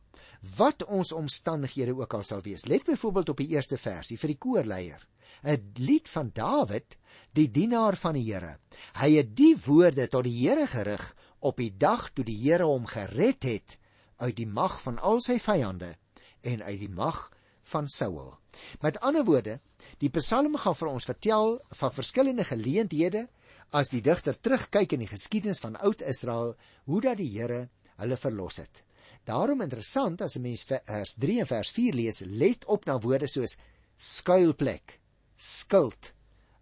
Wat 0.59 0.83
ons 0.87 1.15
omstandighede 1.15 1.95
ook 1.99 2.15
al 2.15 2.27
sal 2.27 2.43
wees. 2.43 2.67
Let 2.67 2.87
byvoorbeeld 2.87 3.31
op 3.35 3.43
die 3.43 3.53
eerste 3.55 3.79
versie 3.79 4.19
vir 4.19 4.35
die 4.35 4.43
koorleier. 4.43 5.03
'n 5.45 5.73
Lied 5.79 6.09
van 6.09 6.31
Dawid, 6.35 6.97
die 7.35 7.47
dienaar 7.51 7.97
van 7.97 8.15
die 8.15 8.27
Here. 8.27 8.59
Hy 8.99 9.11
het 9.17 9.37
die 9.37 9.55
woorde 9.67 10.09
tot 10.09 10.25
die 10.25 10.35
Here 10.35 10.67
gerig 10.67 11.15
op 11.41 11.57
die 11.57 11.73
dag 11.77 12.11
toe 12.11 12.25
die 12.25 12.37
Here 12.37 12.67
hom 12.67 12.87
gered 12.87 13.43
het 13.43 13.79
uit 14.19 14.37
die 14.37 14.47
mag 14.47 14.81
van 14.83 14.99
al 14.99 15.21
sy 15.21 15.39
vyande 15.39 15.95
en 16.43 16.63
uit 16.63 16.81
die 16.81 16.91
mag 16.91 17.29
van 17.69 17.89
Saul. 17.89 18.35
Met 18.81 18.99
ander 19.05 19.25
woorde, 19.25 19.59
die 19.99 20.11
Psalm 20.11 20.57
gaan 20.57 20.77
vir 20.79 20.91
ons 20.91 21.07
vertel 21.09 21.59
van 21.81 21.95
verskillende 21.95 22.45
geleenthede 22.49 23.27
as 23.71 23.91
die 23.93 24.01
digter 24.03 24.39
terugkyk 24.41 24.95
in 24.97 25.05
die 25.05 25.11
geskiedenis 25.11 25.61
van 25.61 25.77
Oud-Israel, 25.77 26.55
hoe 26.89 27.01
dat 27.05 27.19
die 27.21 27.29
Here 27.35 27.69
hulle 28.01 28.17
verlos 28.17 28.63
het. 28.63 28.85
Daarom 29.29 29.61
interessant 29.61 30.23
as 30.23 30.37
'n 30.37 30.43
mens 30.43 30.65
vers 30.65 31.15
3 31.15 31.41
en 31.41 31.47
vers 31.47 31.71
4 31.71 31.95
lees, 31.95 32.21
let 32.21 32.65
op 32.65 32.87
na 32.87 32.99
woorde 32.99 33.29
soos 33.29 33.59
skuilplek, 33.97 35.01
skild, 35.37 36.15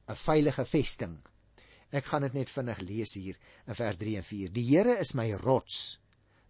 'n 0.09 0.17
veilige 0.17 0.65
vesting. 0.65 1.26
Ek 1.97 2.11
gaan 2.11 2.27
dit 2.27 2.35
net 2.37 2.53
vinnig 2.53 2.83
lees 2.85 3.15
hier 3.17 3.39
in 3.65 3.77
vers 3.79 3.99
3 4.01 4.19
en 4.21 4.27
4. 4.27 4.53
Die 4.53 4.67
Here 4.69 4.99
is 5.01 5.15
my 5.17 5.31
rots, 5.41 5.99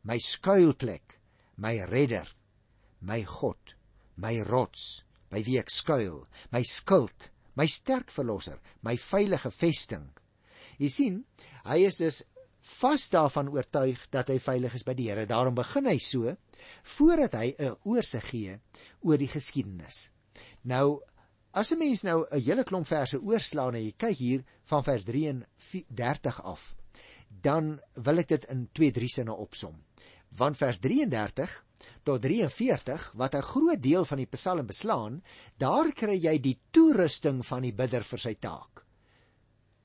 my 0.03 0.19
skuilplek, 0.19 1.21
my 1.57 1.76
redder, 1.87 2.26
my 3.00 3.21
God, 3.29 3.76
my 4.17 4.41
rots, 4.49 5.05
by 5.31 5.45
wie 5.47 5.61
ek 5.61 5.71
skuil, 5.71 6.25
my 6.50 6.65
skild, 6.67 7.31
my 7.55 7.67
sterk 7.71 8.11
verlosser, 8.11 8.59
my 8.83 8.97
veilige 8.99 9.53
vesting. 9.55 10.09
Jy 10.81 10.91
sien, 10.93 11.21
hy 11.69 11.79
is 11.87 12.00
dus 12.03 12.25
vas 12.67 13.07
daarvan 13.12 13.53
oortuig 13.55 14.00
dat 14.11 14.33
hy 14.33 14.41
veilig 14.43 14.75
is 14.75 14.85
by 14.87 14.97
die 14.99 15.07
Here. 15.12 15.29
Daarom 15.31 15.55
begin 15.55 15.87
hy 15.87 15.99
so 16.03 16.35
voordat 16.97 17.38
hy 17.38 17.55
'n 17.55 17.76
oorsig 17.87 18.26
gee 18.33 18.59
oor 19.07 19.19
die 19.19 19.31
geskiedenis. 19.31 20.11
Nou 20.65 21.00
as 21.56 21.72
'n 21.72 21.78
mens 21.78 22.02
nou 22.04 22.26
'n 22.30 22.40
hele 22.40 22.64
klomp 22.64 22.86
verse 22.86 23.18
oorslaan 23.20 23.75
en 23.75 23.84
jy 23.84 23.94
kyk 23.96 24.16
hier 24.16 24.44
van 24.64 24.84
vers 24.84 25.04
33 25.04 26.42
af, 26.42 26.76
dan 27.28 27.80
wil 27.94 28.18
ek 28.18 28.28
dit 28.28 28.44
in 28.44 28.68
2-3 28.72 29.08
sinne 29.08 29.34
opsom. 29.34 29.75
Van 30.36 30.54
vers 30.54 30.78
33 30.78 31.64
tot 32.02 32.22
43 32.22 33.12
wat 33.16 33.34
'n 33.34 33.42
groot 33.42 33.82
deel 33.82 34.04
van 34.04 34.18
die 34.18 34.26
Psalm 34.26 34.66
beslaan, 34.66 35.22
daar 35.56 35.92
kry 35.92 36.18
jy 36.20 36.38
die 36.38 36.58
toerusting 36.70 37.46
van 37.46 37.62
die 37.62 37.72
bidder 37.72 38.04
vir 38.04 38.18
sy 38.18 38.34
taak. 38.34 38.84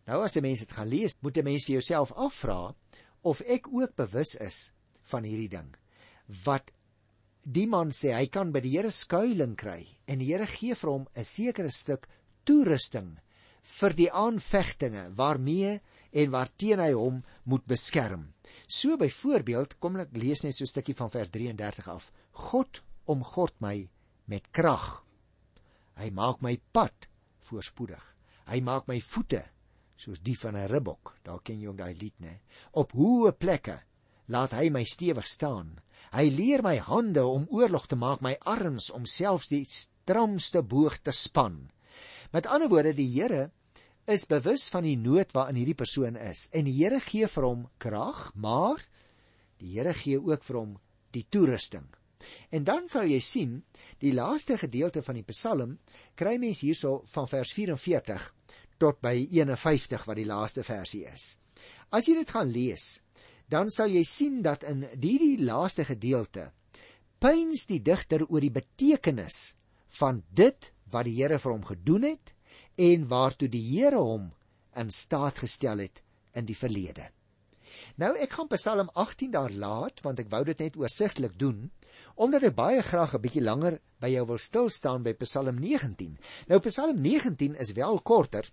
Nou 0.07 0.23
as 0.23 0.35
'n 0.35 0.41
mens 0.41 0.59
dit 0.59 0.71
gaan 0.71 0.87
lees, 0.87 1.15
moet 1.21 1.37
'n 1.37 1.43
mens 1.43 1.65
vir 1.65 1.73
jouself 1.73 2.11
afvra 2.11 2.75
of 3.21 3.41
ek 3.41 3.67
ook 3.67 3.95
bewus 3.95 4.35
is 4.35 4.73
van 5.03 5.23
hierdie 5.23 5.49
ding. 5.49 5.75
Wat 6.43 6.71
die 7.43 7.67
man 7.67 7.89
sê, 7.89 8.13
hy 8.13 8.27
kan 8.29 8.51
by 8.53 8.61
die 8.61 8.75
Here 8.75 8.91
skuilings 8.91 9.57
kry 9.57 9.85
en 10.07 10.21
die 10.21 10.29
Here 10.29 10.47
gee 10.47 10.75
vir 10.75 10.91
hom 10.91 11.07
'n 11.15 11.25
sekere 11.25 11.71
stuk 11.71 12.07
toerusting 12.45 13.17
vir 13.61 13.93
die 13.93 14.09
aanvegtinge 14.11 15.11
waarmee 15.15 15.79
en 16.11 16.31
waarteen 16.31 16.79
hy 16.79 16.91
hom 16.93 17.21
moet 17.45 17.65
beskerm. 17.65 18.33
So 18.67 18.97
byvoorbeeld, 18.97 19.79
kom 19.79 19.97
ek 19.99 20.15
lees 20.15 20.43
net 20.43 20.55
so 20.55 20.63
'n 20.63 20.73
stukkie 20.73 20.95
van 20.95 21.09
vers 21.09 21.29
33 21.29 21.87
af. 21.87 22.11
God 22.31 22.81
omgord 23.05 23.55
my 23.59 23.89
met 24.27 24.51
krag. 24.51 25.03
Hy 25.95 26.09
maak 26.09 26.41
my 26.41 26.57
pad 26.71 27.07
voorspoedig. 27.39 28.03
Hy 28.47 28.61
maak 28.61 28.87
my 28.87 28.99
voete 28.99 29.43
soos 29.97 30.19
die 30.19 30.35
van 30.35 30.55
'n 30.55 30.67
ribbok. 30.67 31.17
Daar 31.23 31.41
ken 31.41 31.59
jy 31.59 31.67
ook 31.67 31.77
daai 31.77 31.95
lied, 31.95 32.19
né? 32.19 32.41
Op 32.71 32.91
hoë 32.91 33.31
plekke 33.31 33.81
laat 34.27 34.51
hy 34.51 34.69
my 34.69 34.83
stewig 34.83 35.27
staan. 35.27 35.79
Hy 36.11 36.27
leer 36.27 36.59
my 36.59 36.75
hande 36.83 37.23
om 37.23 37.47
oorlog 37.55 37.85
te 37.87 37.95
maak, 37.95 38.19
my 38.19 38.33
arms 38.43 38.89
om 38.91 39.05
selfs 39.07 39.47
die 39.47 39.63
stramste 39.63 40.59
boog 40.59 40.97
te 40.99 41.13
span. 41.15 41.69
Met 42.35 42.49
ander 42.51 42.67
woorde, 42.71 42.91
die 42.97 43.07
Here 43.13 43.45
is 44.11 44.27
bewus 44.27 44.65
van 44.73 44.83
die 44.83 44.97
nood 44.99 45.31
waarin 45.31 45.55
hierdie 45.55 45.77
persoon 45.77 46.17
is 46.19 46.49
en 46.51 46.67
die 46.67 46.75
Here 46.75 46.99
gee 47.05 47.29
vir 47.31 47.47
hom 47.47 47.63
krag, 47.79 48.25
maar 48.35 48.83
die 49.63 49.77
Here 49.77 49.93
gee 49.95 50.19
ook 50.19 50.43
vir 50.43 50.59
hom 50.59 50.73
die 51.15 51.23
toerusting. 51.31 51.87
En 52.51 52.67
dan 52.67 52.91
sal 52.91 53.07
jy 53.07 53.21
sien, 53.23 53.53
die 54.03 54.11
laaste 54.11 54.57
gedeelte 54.59 55.01
van 55.05 55.15
die 55.15 55.27
Psalm 55.31 55.77
kry 56.19 56.35
mens 56.41 56.65
hierso 56.65 57.01
van 57.13 57.29
vers 57.31 57.55
44 57.55 58.27
tot 58.81 58.99
by 58.99 59.15
51 59.31 60.03
wat 60.09 60.19
die 60.19 60.27
laaste 60.27 60.65
versie 60.67 61.05
is. 61.07 61.37
As 61.91 62.07
jy 62.07 62.17
dit 62.19 62.35
gaan 62.35 62.51
lees, 62.51 62.99
dan 63.51 63.69
sal 63.69 63.91
jy 63.91 64.03
sien 64.07 64.41
dat 64.45 64.63
in 64.63 64.85
hierdie 64.95 65.37
laaste 65.43 65.83
gedeelte 65.87 66.49
pyns 67.21 67.67
die 67.69 67.81
digter 67.83 68.23
oor 68.27 68.41
die 68.41 68.53
betekenis 68.53 69.55
van 69.99 70.23
dit 70.31 70.71
wat 70.91 71.07
die 71.07 71.17
Here 71.19 71.39
vir 71.39 71.53
hom 71.53 71.65
gedoen 71.67 72.07
het 72.07 72.31
en 72.79 73.09
waartoe 73.11 73.49
die 73.51 73.63
Here 73.73 73.99
hom 73.99 74.29
in 74.79 74.91
staat 74.95 75.43
gestel 75.43 75.83
het 75.83 76.01
in 76.33 76.47
die 76.47 76.55
verlede. 76.55 77.09
Nou 77.99 78.13
ek 78.23 78.37
gaan 78.37 78.49
Psalm 78.55 78.89
18 78.95 79.33
daar 79.35 79.51
laat 79.51 79.99
want 80.05 80.21
ek 80.23 80.31
wou 80.31 80.43
dit 80.47 80.63
net 80.63 80.77
oorsigtelik 80.79 81.37
doen 81.39 81.67
omdat 82.15 82.47
ek 82.47 82.55
baie 82.55 82.81
graag 82.83 83.15
'n 83.15 83.23
bietjie 83.23 83.43
langer 83.43 83.79
by 83.99 84.09
jou 84.15 84.25
wil 84.31 84.39
stil 84.39 84.69
staan 84.69 85.03
by 85.03 85.13
Psalm 85.13 85.59
19. 85.59 86.17
Nou 86.47 86.59
Psalm 86.59 87.01
19 87.01 87.55
is 87.55 87.73
wel 87.73 87.99
korter 87.99 88.47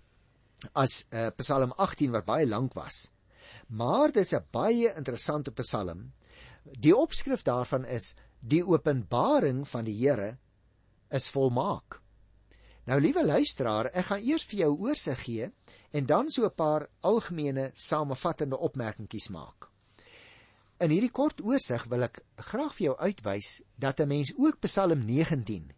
as 0.75 1.07
uh, 1.12 1.31
Psalm 1.37 1.73
18 1.76 2.11
wat 2.11 2.26
baie 2.26 2.47
lank 2.47 2.75
was. 2.75 3.11
Maar 3.68 4.12
dis 4.12 4.32
'n 4.32 4.46
baie 4.50 4.94
interessante 4.96 5.52
Psalm. 5.52 6.12
Die 6.62 6.96
opskrif 6.96 7.42
daarvan 7.42 7.84
is 7.84 8.14
die 8.40 8.66
openbaring 8.66 9.68
van 9.68 9.84
die 9.84 9.96
Here 9.96 10.38
is 11.10 11.28
volmaak. 11.28 12.00
Nou 12.84 13.00
liewe 13.00 13.26
luisteraar, 13.26 13.90
ek 13.92 14.04
gaan 14.04 14.22
eers 14.25 14.44
vir 14.48 14.58
jou 14.58 14.70
oorsig 14.88 15.18
gee 15.25 15.52
en 15.90 16.06
dan 16.06 16.30
so 16.30 16.44
'n 16.44 16.54
paar 16.54 16.88
algemene 17.00 17.70
samevattende 17.75 18.58
opmerkingies 18.58 19.28
maak. 19.28 19.68
In 20.80 20.90
hierdie 20.90 21.10
kort 21.10 21.40
oorsig 21.40 21.84
wil 21.84 22.02
ek 22.02 22.20
graag 22.37 22.75
vir 22.75 22.84
jou 22.84 22.96
uitwys 22.98 23.62
dat 23.76 24.00
'n 24.00 24.08
mens 24.08 24.32
ook 24.37 24.60
Psalm 24.60 25.04
19 25.04 25.72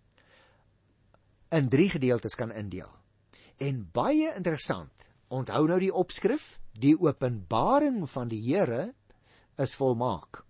in 1.50 1.68
3 1.68 1.88
gedeeltes 1.90 2.34
kan 2.34 2.52
indeel. 2.52 2.90
En 3.56 3.88
baie 3.92 4.32
interessant, 4.36 4.92
onthou 5.28 5.66
nou 5.66 5.78
die 5.80 5.94
opskrif, 5.94 6.60
die 6.80 6.96
openbaring 6.98 8.02
van 8.08 8.30
die 8.30 8.40
Here 8.44 8.92
is 9.60 9.76
volmaak. 9.76 10.42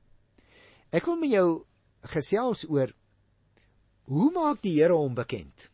Ek 0.91 1.07
wil 1.07 1.19
met 1.21 1.35
jou 1.35 1.49
gesels 2.15 2.65
oor 2.71 2.93
hoe 4.11 4.31
maak 4.35 4.63
die 4.63 4.77
Here 4.79 4.97
hom 4.97 5.15
bekend? 5.15 5.69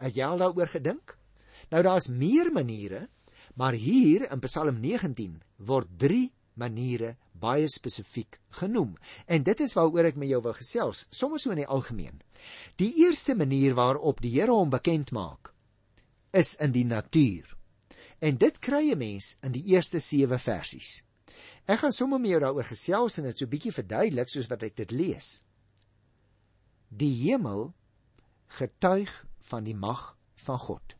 Het 0.00 0.16
jy 0.16 0.28
al 0.28 0.40
daaroor 0.40 0.70
gedink? 0.72 1.16
Nou 1.72 1.82
daar's 1.84 2.08
meer 2.08 2.50
maniere, 2.52 3.06
maar 3.56 3.76
hier 3.76 4.24
in 4.32 4.40
Psalm 4.44 4.80
19 4.80 5.40
word 5.68 5.88
3 6.00 6.30
maniere 6.60 7.16
baie 7.42 7.68
spesifiek 7.68 8.38
genoem. 8.60 8.94
En 9.26 9.44
dit 9.44 9.60
is 9.60 9.74
waaroor 9.76 10.10
ek 10.12 10.20
met 10.20 10.30
jou 10.30 10.42
wil 10.44 10.56
gesels, 10.56 11.06
sommer 11.10 11.40
so 11.40 11.52
in 11.54 11.62
die 11.62 11.68
algemeen. 11.68 12.20
Die 12.80 12.92
eerste 13.04 13.34
manier 13.38 13.76
waarop 13.78 14.22
die 14.22 14.34
Here 14.36 14.52
hom 14.52 14.70
bekend 14.70 15.12
maak, 15.12 15.52
is 16.32 16.54
in 16.60 16.72
die 16.72 16.86
natuur. 16.88 17.56
En 18.22 18.36
dit 18.38 18.58
kry 18.62 18.92
'n 18.92 18.98
mens 18.98 19.36
in 19.42 19.52
die 19.52 19.64
eerste 19.74 19.98
7 19.98 20.38
versies. 20.38 21.02
Ek 21.66 21.78
gaan 21.78 21.92
sommer 21.92 22.20
met 22.20 22.30
jou 22.30 22.40
daaroor 22.40 22.64
gesels 22.64 23.18
en 23.18 23.24
dit 23.24 23.38
so 23.38 23.46
bietjie 23.46 23.72
verduidelik 23.72 24.28
soos 24.28 24.46
wat 24.50 24.62
ek 24.62 24.76
dit 24.76 24.90
lees. 24.90 25.44
Die 26.88 27.14
hemel 27.26 27.72
getuig 28.46 29.26
van 29.50 29.64
die 29.64 29.74
mag 29.74 30.16
van 30.34 30.58
God. 30.58 30.96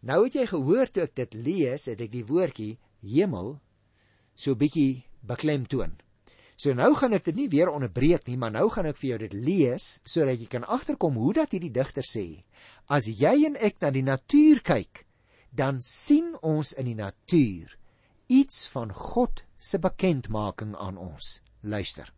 Nou 0.00 0.24
het 0.24 0.34
jy 0.34 0.46
gehoor 0.46 0.90
toe 0.90 1.02
ek 1.02 1.14
dit 1.14 1.34
lees, 1.34 1.86
het 1.86 2.00
ek 2.00 2.10
die 2.10 2.26
woordjie 2.26 2.78
hemel 3.06 3.60
so 4.34 4.54
bietjie 4.58 5.04
beklemtoon. 5.20 5.94
So 6.56 6.74
nou 6.74 6.94
gaan 6.98 7.12
ek 7.12 7.24
dit 7.24 7.36
nie 7.36 7.48
weer 7.48 7.70
onderbreek 7.70 8.26
nie, 8.26 8.36
maar 8.36 8.50
nou 8.50 8.68
gaan 8.70 8.86
ek 8.86 8.98
vir 8.98 9.08
jou 9.10 9.18
dit 9.18 9.32
lees 9.32 10.00
sodat 10.04 10.40
jy 10.40 10.46
kan 10.50 10.66
agterkom 10.66 11.14
hoe 11.14 11.32
dat 11.38 11.54
hierdie 11.54 11.70
digter 11.70 12.06
sê: 12.06 12.42
As 12.86 13.06
jy 13.06 13.46
en 13.46 13.56
ek 13.56 13.80
na 13.80 13.90
die 13.90 14.02
natuur 14.02 14.62
kyk, 14.62 15.06
dan 15.52 15.80
sien 15.84 16.32
ons 16.40 16.72
in 16.80 16.88
die 16.88 16.96
natuur 16.96 17.76
iets 18.32 18.64
van 18.72 18.92
God 18.92 19.44
se 19.60 19.78
bekendmaking 19.78 20.74
aan 20.76 20.96
ons. 20.96 21.42
Luister. 21.60 22.08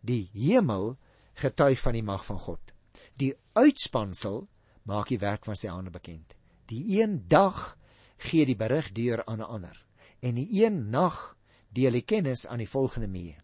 Die 0.00 0.30
hemel 0.32 0.96
getuig 1.38 1.80
van 1.84 1.92
die 1.92 2.02
mag 2.02 2.24
van 2.24 2.40
God. 2.40 2.72
Die 3.20 3.34
uitspansel 3.52 4.46
maak 4.88 5.12
die 5.12 5.20
werk 5.20 5.44
van 5.44 5.58
sy 5.58 5.68
hande 5.68 5.92
bekend. 5.92 6.34
Die 6.66 7.00
een 7.00 7.22
dag 7.28 7.76
gee 8.24 8.46
die 8.48 8.56
berig 8.56 8.92
deur 8.96 9.24
aan 9.24 9.40
'n 9.40 9.50
ander 9.58 9.76
en 10.20 10.34
die 10.34 10.64
een 10.64 10.90
nag 10.90 11.36
deel 11.68 11.92
die 11.92 12.06
kennis 12.08 12.46
aan 12.46 12.58
die 12.58 12.70
volgende 12.70 13.08
mee. 13.08 13.36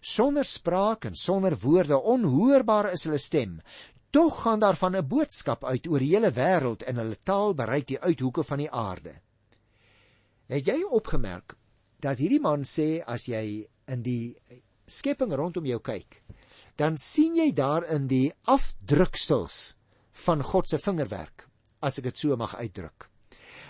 Sonder 0.00 0.44
spraak 0.44 1.04
en 1.04 1.14
sonder 1.14 1.58
woorde 1.58 1.98
onhoorbaar 1.98 2.92
is 2.92 3.04
hulle 3.04 3.18
stem. 3.18 3.60
Tog 4.10 4.42
gaan 4.42 4.60
daar 4.60 4.76
van 4.76 4.96
'n 4.96 5.08
boodskap 5.08 5.64
uit 5.64 5.86
oor 5.86 5.98
die 5.98 6.14
hele 6.14 6.30
wêreld 6.32 6.82
en 6.82 6.96
hulle 6.96 7.18
taal 7.22 7.54
bereik 7.54 7.86
die 7.86 8.00
uithoeke 8.00 8.44
van 8.44 8.58
die 8.58 8.70
aarde. 8.70 9.20
Het 10.46 10.66
jy 10.66 10.82
opgemerk 10.82 11.56
dat 12.00 12.18
hierdie 12.18 12.40
man 12.40 12.62
sê 12.64 13.02
as 13.04 13.26
jy 13.26 13.68
in 13.86 14.02
die 14.02 14.36
skepping 14.86 15.32
rondom 15.32 15.66
jou 15.66 15.80
kyk, 15.80 16.22
dan 16.76 16.96
sien 16.96 17.36
jy 17.36 17.52
daarin 17.52 18.06
die 18.06 18.32
afdruksels 18.44 19.76
van 20.24 20.42
God 20.42 20.68
se 20.68 20.78
vingerwerk, 20.78 21.48
as 21.80 21.98
ek 21.98 22.04
dit 22.04 22.18
so 22.18 22.36
mag 22.36 22.56
uitdruk. 22.56 23.10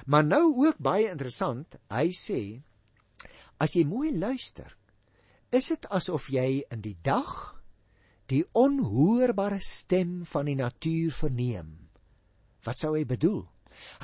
Maar 0.06 0.24
nou 0.24 0.66
ook 0.66 0.78
baie 0.78 1.10
interessant, 1.10 1.76
hy 1.90 2.10
sê 2.12 2.62
as 3.58 3.74
jy 3.74 3.84
mooi 3.84 4.12
luister, 4.14 4.76
is 5.50 5.68
dit 5.68 5.86
asof 5.90 6.28
jy 6.30 6.62
in 6.70 6.80
die 6.80 6.96
dag 7.02 7.57
die 8.28 8.42
onhoorbare 8.52 9.60
stem 9.64 10.20
van 10.28 10.50
die 10.50 10.56
natuur 10.58 11.14
verneem. 11.16 11.70
Wat 12.64 12.78
sou 12.80 12.92
hy 12.96 13.06
bedoel? 13.08 13.46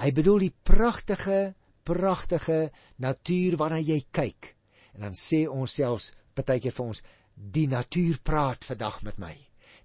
Hy 0.01 0.11
bedoel 0.17 0.47
die 0.47 0.55
pragtige, 0.65 1.55
pragtige 1.85 2.71
natuur 3.03 3.59
waarna 3.61 3.83
jy 3.83 4.01
kyk. 4.15 4.55
En 4.95 5.09
dan 5.09 5.19
sê 5.19 5.45
ons 5.51 5.75
selfs 5.81 6.13
partykeer 6.35 6.73
vir 6.73 6.87
ons, 6.87 7.03
Die 7.35 7.67
natuur 7.67 8.21
praat 8.23 8.65
vandag 8.65 9.01
met 9.03 9.17
my. 9.19 9.35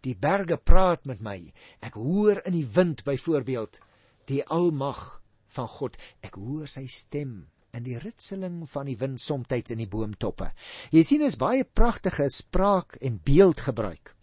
Die 0.06 0.14
berge 0.16 0.60
praat 0.62 1.08
met 1.10 1.22
my. 1.26 1.38
Ek 1.82 1.98
hoor 1.98 2.44
in 2.46 2.54
die 2.54 2.68
wind 2.76 3.02
byvoorbeeld 3.08 3.80
die 4.30 4.44
almag 4.46 5.02
van 5.50 5.68
God. 5.68 5.98
Ek 6.22 6.38
hoor 6.38 6.70
sy 6.70 6.86
stem 6.86 7.50
in 7.74 7.86
die 7.86 7.98
ritseling 7.98 8.62
van 8.70 8.86
die 8.86 8.98
wind 9.02 9.22
soms 9.22 9.50
in 9.74 9.82
die 9.82 9.90
boomtoppe. 9.90 10.52
Jy 10.94 11.04
sien 11.04 11.26
is 11.26 11.42
baie 11.42 11.66
pragtige 11.66 12.30
spraak 12.30 12.98
en 13.02 13.18
beeldgebruik 13.18 14.14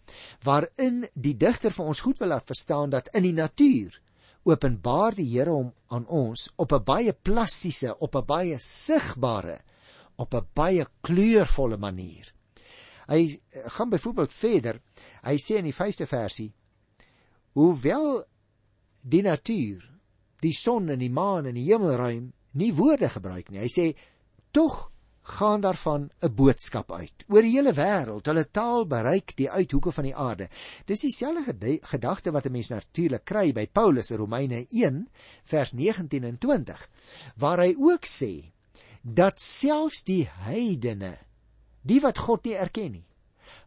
waarin 0.43 1.05
die 1.13 1.35
digter 1.37 1.71
vir 1.71 1.85
ons 1.85 2.03
goed 2.05 2.19
wil 2.19 2.27
laat 2.33 2.47
verstaan 2.47 2.89
dat 2.89 3.09
in 3.13 3.23
die 3.23 3.35
natuur 3.35 4.01
openbaar 4.47 5.15
die 5.17 5.27
Here 5.27 5.51
hom 5.51 5.73
aan 5.91 6.07
ons 6.07 6.47
op 6.55 6.71
'n 6.71 6.83
baie 6.83 7.13
plastiese, 7.13 7.95
op 7.99 8.15
'n 8.15 8.25
baie 8.25 8.57
sigbare, 8.57 9.59
op 10.15 10.33
'n 10.33 10.47
baie 10.53 10.85
kleurvolle 11.01 11.77
manier. 11.77 12.33
Hy 13.07 13.39
gaan 13.51 13.89
byvoorbeeld 13.89 14.33
verder. 14.33 14.81
Hy 15.23 15.37
sê 15.37 15.57
in 15.57 15.63
die 15.63 15.75
5de 15.75 16.05
versie: 16.05 16.53
Hoewel 17.53 18.25
die 19.01 19.21
natuur, 19.21 19.83
die 20.39 20.53
son 20.53 20.89
en 20.89 20.99
die 20.99 21.11
maan 21.11 21.45
en 21.45 21.55
die 21.55 21.71
hemelruim 21.71 22.33
nie 22.51 22.73
woorde 22.73 23.09
gebruik 23.09 23.49
nie. 23.49 23.59
Hy 23.59 23.71
sê 23.71 23.95
tog 24.51 24.91
gaan 25.27 25.61
daarvan 25.61 26.09
'n 26.21 26.33
boodskap 26.33 26.91
uit 26.91 27.25
oor 27.27 27.41
die 27.41 27.55
hele 27.55 27.73
wêreld. 27.73 28.25
Hulle 28.25 28.51
taal 28.51 28.87
bereik 28.87 29.35
die 29.35 29.49
uithoeke 29.51 29.91
van 29.91 30.03
die 30.03 30.15
aarde. 30.15 30.49
Dis 30.85 31.01
dieselfde 31.01 31.79
gedagte 31.81 32.31
wat 32.31 32.45
'n 32.45 32.51
mens 32.51 32.69
natuurlik 32.69 33.25
kry 33.25 33.51
by 33.53 33.67
Paulus 33.67 34.11
in 34.11 34.17
Romeine 34.17 34.65
1 34.69 35.09
vers 35.43 35.71
19 35.71 36.23
en 36.23 36.37
20 36.37 36.89
waar 37.35 37.59
hy 37.59 37.75
ook 37.77 38.05
sê 38.05 38.51
dat 39.01 39.41
selfs 39.41 40.03
die 40.03 40.27
heidene, 40.31 41.17
die 41.81 41.99
wat 41.99 42.17
God 42.17 42.43
nie 42.43 42.55
erken 42.55 42.91
nie, 42.91 43.07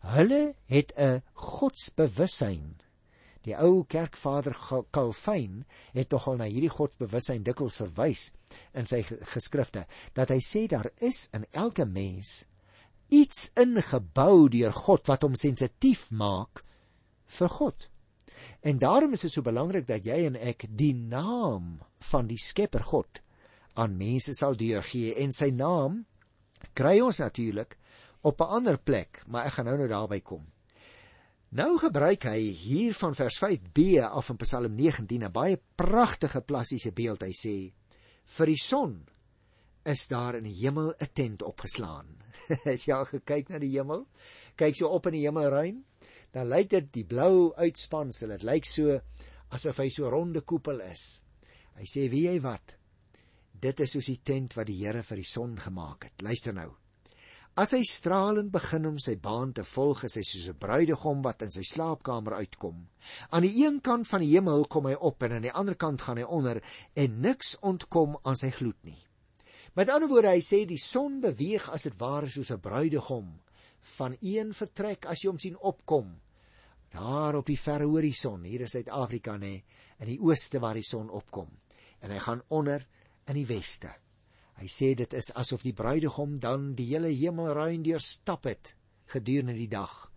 hulle 0.01 0.55
het 0.67 0.93
'n 0.97 1.23
godsbewussyn 1.33 2.80
Die 3.47 3.57
ou 3.57 3.85
kerkvader 3.89 4.57
Calvin 4.93 5.63
het 5.95 6.11
tog 6.13 6.27
al 6.29 6.41
na 6.41 6.49
hierdie 6.51 6.73
godsbewussyn 6.73 7.45
dikwels 7.47 7.81
verwys 7.81 8.27
in 8.77 8.89
sy 8.89 9.01
geskrifte 9.33 9.87
dat 10.17 10.33
hy 10.35 10.41
sê 10.45 10.67
daar 10.69 10.91
is 11.01 11.29
in 11.37 11.47
elke 11.57 11.87
mens 11.89 12.43
iets 13.11 13.49
ingebou 13.59 14.51
deur 14.53 14.77
God 14.77 15.09
wat 15.11 15.25
hom 15.27 15.39
sensitief 15.39 16.11
maak 16.13 16.63
vir 17.39 17.51
God. 17.57 17.89
En 18.61 18.79
daarom 18.79 19.17
is 19.17 19.25
dit 19.27 19.33
so 19.33 19.43
belangrik 19.47 19.87
dat 19.89 20.07
jy 20.07 20.23
en 20.29 20.37
ek 20.37 20.69
die 20.69 20.95
naam 20.95 21.81
van 22.13 22.29
die 22.31 22.39
Skepper 22.41 22.85
God 22.93 23.23
aan 23.81 23.97
mense 23.97 24.35
sal 24.37 24.57
deurgee 24.59 25.17
en 25.23 25.33
sy 25.33 25.51
naam 25.55 26.05
kry 26.77 26.99
ons 27.01 27.23
natuurlik 27.23 27.77
op 28.23 28.41
'n 28.41 28.53
ander 28.61 28.79
plek, 28.79 29.25
maar 29.27 29.47
ek 29.47 29.53
gaan 29.53 29.65
nou 29.65 29.79
nou 29.79 29.89
daarby 29.89 30.21
kom. 30.21 30.45
Nou 31.51 31.81
gebruik 31.83 32.29
hy 32.31 32.53
hier 32.55 32.95
van 32.95 33.17
vers 33.19 33.41
5b 33.43 33.97
af 34.07 34.29
in 34.31 34.37
Psalm 34.39 34.77
19 34.79 35.25
'n 35.27 35.33
baie 35.35 35.57
pragtige 35.75 36.45
plastiese 36.47 36.93
beeld. 36.95 37.25
Hy 37.27 37.35
sê: 37.35 37.73
"Vir 38.25 38.47
die 38.47 38.61
son 38.63 39.09
is 39.83 40.07
daar 40.07 40.37
in 40.37 40.45
die 40.45 40.55
hemel 40.63 40.95
'n 40.95 41.11
tent 41.13 41.43
opgeslaan." 41.43 42.07
Het 42.65 42.87
jy 42.87 42.95
al 42.95 43.05
gekyk 43.05 43.49
na 43.49 43.59
die 43.59 43.73
hemel? 43.75 44.07
Kyk 44.55 44.77
so 44.77 44.95
op 44.95 45.07
in 45.07 45.19
die 45.19 45.27
hemelruim, 45.27 45.85
dan 46.31 46.47
lyk 46.47 46.71
dit 46.71 46.93
die 46.93 47.05
blou 47.05 47.53
uitspansel. 47.57 48.29
Dit 48.29 48.47
lyk 48.47 48.65
so 48.65 49.01
asof 49.51 49.83
hy 49.83 49.89
so 49.91 50.09
ronde 50.09 50.43
koepel 50.43 50.81
is. 50.87 51.25
Hy 51.75 51.85
sê: 51.85 52.09
"Wie 52.09 52.29
jy 52.31 52.41
wat? 52.41 52.77
Dit 53.61 53.81
is 53.81 53.91
soos 53.91 54.07
die 54.07 54.23
tent 54.23 54.55
wat 54.55 54.67
die 54.67 54.87
Here 54.87 55.03
vir 55.03 55.17
die 55.17 55.27
son 55.27 55.59
gemaak 55.59 56.05
het." 56.05 56.23
Luister 56.23 56.55
nou. 56.55 56.80
As 57.59 57.73
hy 57.75 57.81
stralend 57.83 58.53
begin 58.55 58.87
om 58.87 58.99
sy 59.03 59.17
baan 59.19 59.51
te 59.53 59.65
volg, 59.67 60.05
is 60.07 60.15
hy 60.15 60.23
soos 60.23 60.49
'n 60.49 60.59
bruidegom 60.59 61.23
wat 61.23 61.43
in 61.43 61.51
sy 61.51 61.65
slaapkamer 61.67 62.35
uitkom. 62.39 62.87
Aan 63.31 63.43
die 63.43 63.67
een 63.67 63.81
kant 63.81 64.07
van 64.07 64.21
die 64.21 64.31
hemel 64.31 64.65
kom 64.67 64.87
hy 64.87 64.95
op 64.95 65.23
en 65.23 65.33
aan 65.33 65.43
die 65.43 65.53
ander 65.53 65.75
kant 65.75 66.01
gaan 66.03 66.17
hy 66.17 66.23
onder 66.23 66.63
en 66.95 67.21
niks 67.21 67.57
ontkom 67.61 68.19
aan 68.23 68.37
sy 68.37 68.51
gloed 68.51 68.79
nie. 68.85 68.99
Met 69.75 69.91
ander 69.91 70.09
woorde, 70.09 70.31
hy 70.31 70.41
sê 70.41 70.65
die 70.65 70.79
son 70.79 71.21
beweeg 71.21 71.69
as 71.71 71.83
dit 71.83 71.99
ware 71.99 72.29
soos 72.29 72.51
'n 72.51 72.61
bruidegom 72.61 73.41
van 73.99 74.17
een 74.21 74.55
vertrek 74.55 75.07
as 75.07 75.25
jy 75.25 75.29
hom 75.29 75.39
sien 75.39 75.57
opkom. 75.57 76.21
Daar 76.93 77.35
op 77.35 77.47
die 77.47 77.59
verre 77.59 77.85
horison, 77.85 78.45
hier 78.45 78.61
is 78.63 78.71
Suid-Afrika 78.71 79.37
nê, 79.37 79.63
in 79.99 80.07
die 80.07 80.21
ooste 80.21 80.61
waar 80.61 80.75
die 80.75 80.87
son 80.87 81.11
opkom 81.11 81.49
en 82.01 82.11
hy 82.11 82.19
gaan 82.19 82.43
onder 82.49 82.87
in 83.27 83.35
die 83.35 83.47
weste. 83.47 83.91
Hy 84.61 84.69
sê 84.69 84.93
dit 84.95 85.15
is 85.17 85.31
asof 85.41 85.63
die 85.65 85.73
bruidegom 85.73 86.37
dan 86.37 86.75
die 86.77 86.91
hele 86.91 87.09
hemelruim 87.09 87.83
deurstap 87.83 88.45
het 88.45 88.75
gedurende 89.09 89.57
die 89.57 89.71
dag. 89.73 90.11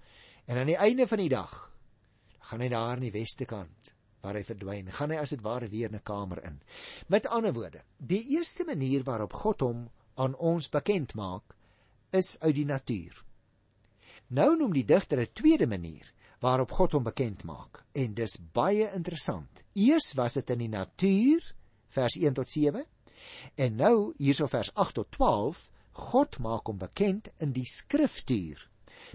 En 0.46 0.60
aan 0.60 0.68
die 0.68 0.80
einde 0.80 1.08
van 1.08 1.22
die 1.24 1.32
dag 1.32 1.54
gaan 2.50 2.62
hy 2.62 2.68
daar 2.74 3.00
in 3.00 3.08
die 3.08 3.16
weste 3.16 3.48
kant 3.48 3.94
waar 4.24 4.36
hy 4.40 4.44
verdwyn, 4.48 4.92
gaan 4.92 5.12
hy 5.12 5.20
as 5.20 5.34
dit 5.36 5.42
ware 5.44 5.68
weer 5.72 5.90
in 5.92 5.96
'n 5.96 6.04
kamer 6.04 6.44
in. 6.48 6.62
Met 7.08 7.28
ander 7.28 7.54
woorde, 7.54 7.84
die 7.98 8.24
eerste 8.36 8.64
manier 8.64 9.04
waarop 9.04 9.34
God 9.34 9.62
hom 9.62 9.90
aan 10.16 10.36
ons 10.36 10.70
bekend 10.70 11.16
maak, 11.16 11.56
is 12.12 12.38
uit 12.40 12.56
die 12.56 12.66
natuur. 12.66 13.24
Nou 14.28 14.56
noem 14.58 14.74
die 14.74 14.86
digter 14.86 15.20
'n 15.20 15.34
tweede 15.34 15.68
manier 15.68 16.14
waarop 16.40 16.72
God 16.72 16.92
hom 16.92 17.04
bekend 17.04 17.44
maak 17.44 17.84
en 17.94 18.14
dis 18.14 18.38
baie 18.54 18.92
interessant. 18.94 19.64
Eers 19.74 20.14
was 20.14 20.34
dit 20.34 20.50
in 20.50 20.60
die 20.60 20.70
natuur, 20.70 21.56
vers 21.88 22.16
1 22.16 22.34
tot 22.34 22.50
En 23.56 23.76
nou 23.76 24.14
hierso 24.18 24.48
vers 24.48 24.74
8 24.74 24.94
tot 25.00 25.12
12, 25.12 25.70
God 26.10 26.38
maak 26.40 26.68
hom 26.68 26.80
bekend 26.82 27.30
in 27.38 27.54
die 27.54 27.68
skriftuur. 27.70 28.70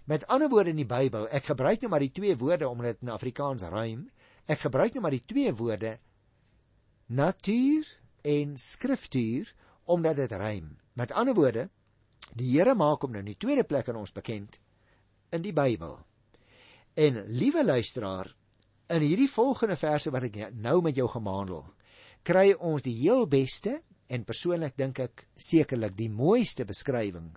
Met 0.04 0.26
ander 0.26 0.48
woorde 0.48 0.70
in 0.70 0.80
die 0.80 0.88
Bybel, 0.88 1.26
ek 1.34 1.50
gebruik 1.50 1.82
nou 1.82 1.90
maar 1.90 2.04
die 2.04 2.14
twee 2.14 2.36
woorde 2.38 2.68
omdat 2.68 2.98
dit 2.98 3.06
in 3.06 3.14
Afrikaans 3.14 3.66
rym. 3.72 4.06
Ek 4.46 4.62
gebruik 4.66 4.94
nou 4.94 5.02
maar 5.04 5.16
die 5.16 5.26
twee 5.26 5.52
woorde 5.54 5.98
natuur 7.08 7.88
en 8.22 8.56
skriftuur 8.60 9.54
omdat 9.88 10.16
dit 10.16 10.32
rym. 10.32 10.76
Met 10.92 11.12
ander 11.12 11.34
woorde, 11.34 11.68
die 12.36 12.50
Here 12.52 12.74
maak 12.76 13.02
hom 13.02 13.14
nou 13.14 13.22
in 13.24 13.32
die 13.32 13.40
tweede 13.40 13.64
plek 13.64 13.88
aan 13.88 14.00
ons 14.02 14.12
bekend 14.12 14.60
in 15.32 15.42
die 15.42 15.54
Bybel. 15.56 15.96
En 16.98 17.22
liewe 17.38 17.64
luisteraar, 17.64 18.34
in 18.88 19.04
hierdie 19.04 19.30
volgende 19.30 19.76
verse 19.76 20.10
wat 20.12 20.28
ek 20.28 20.38
nou 20.56 20.80
met 20.84 20.96
jou 20.96 21.08
gemaandel, 21.12 21.64
kry 22.24 22.52
ons 22.54 22.84
die 22.84 22.96
heel 23.00 23.26
beste 23.30 23.78
en 24.08 24.24
persoonlik 24.24 24.76
dink 24.80 25.00
ek 25.04 25.26
sekerlik 25.36 25.96
die 25.98 26.10
mooiste 26.10 26.64
beskrywing 26.68 27.30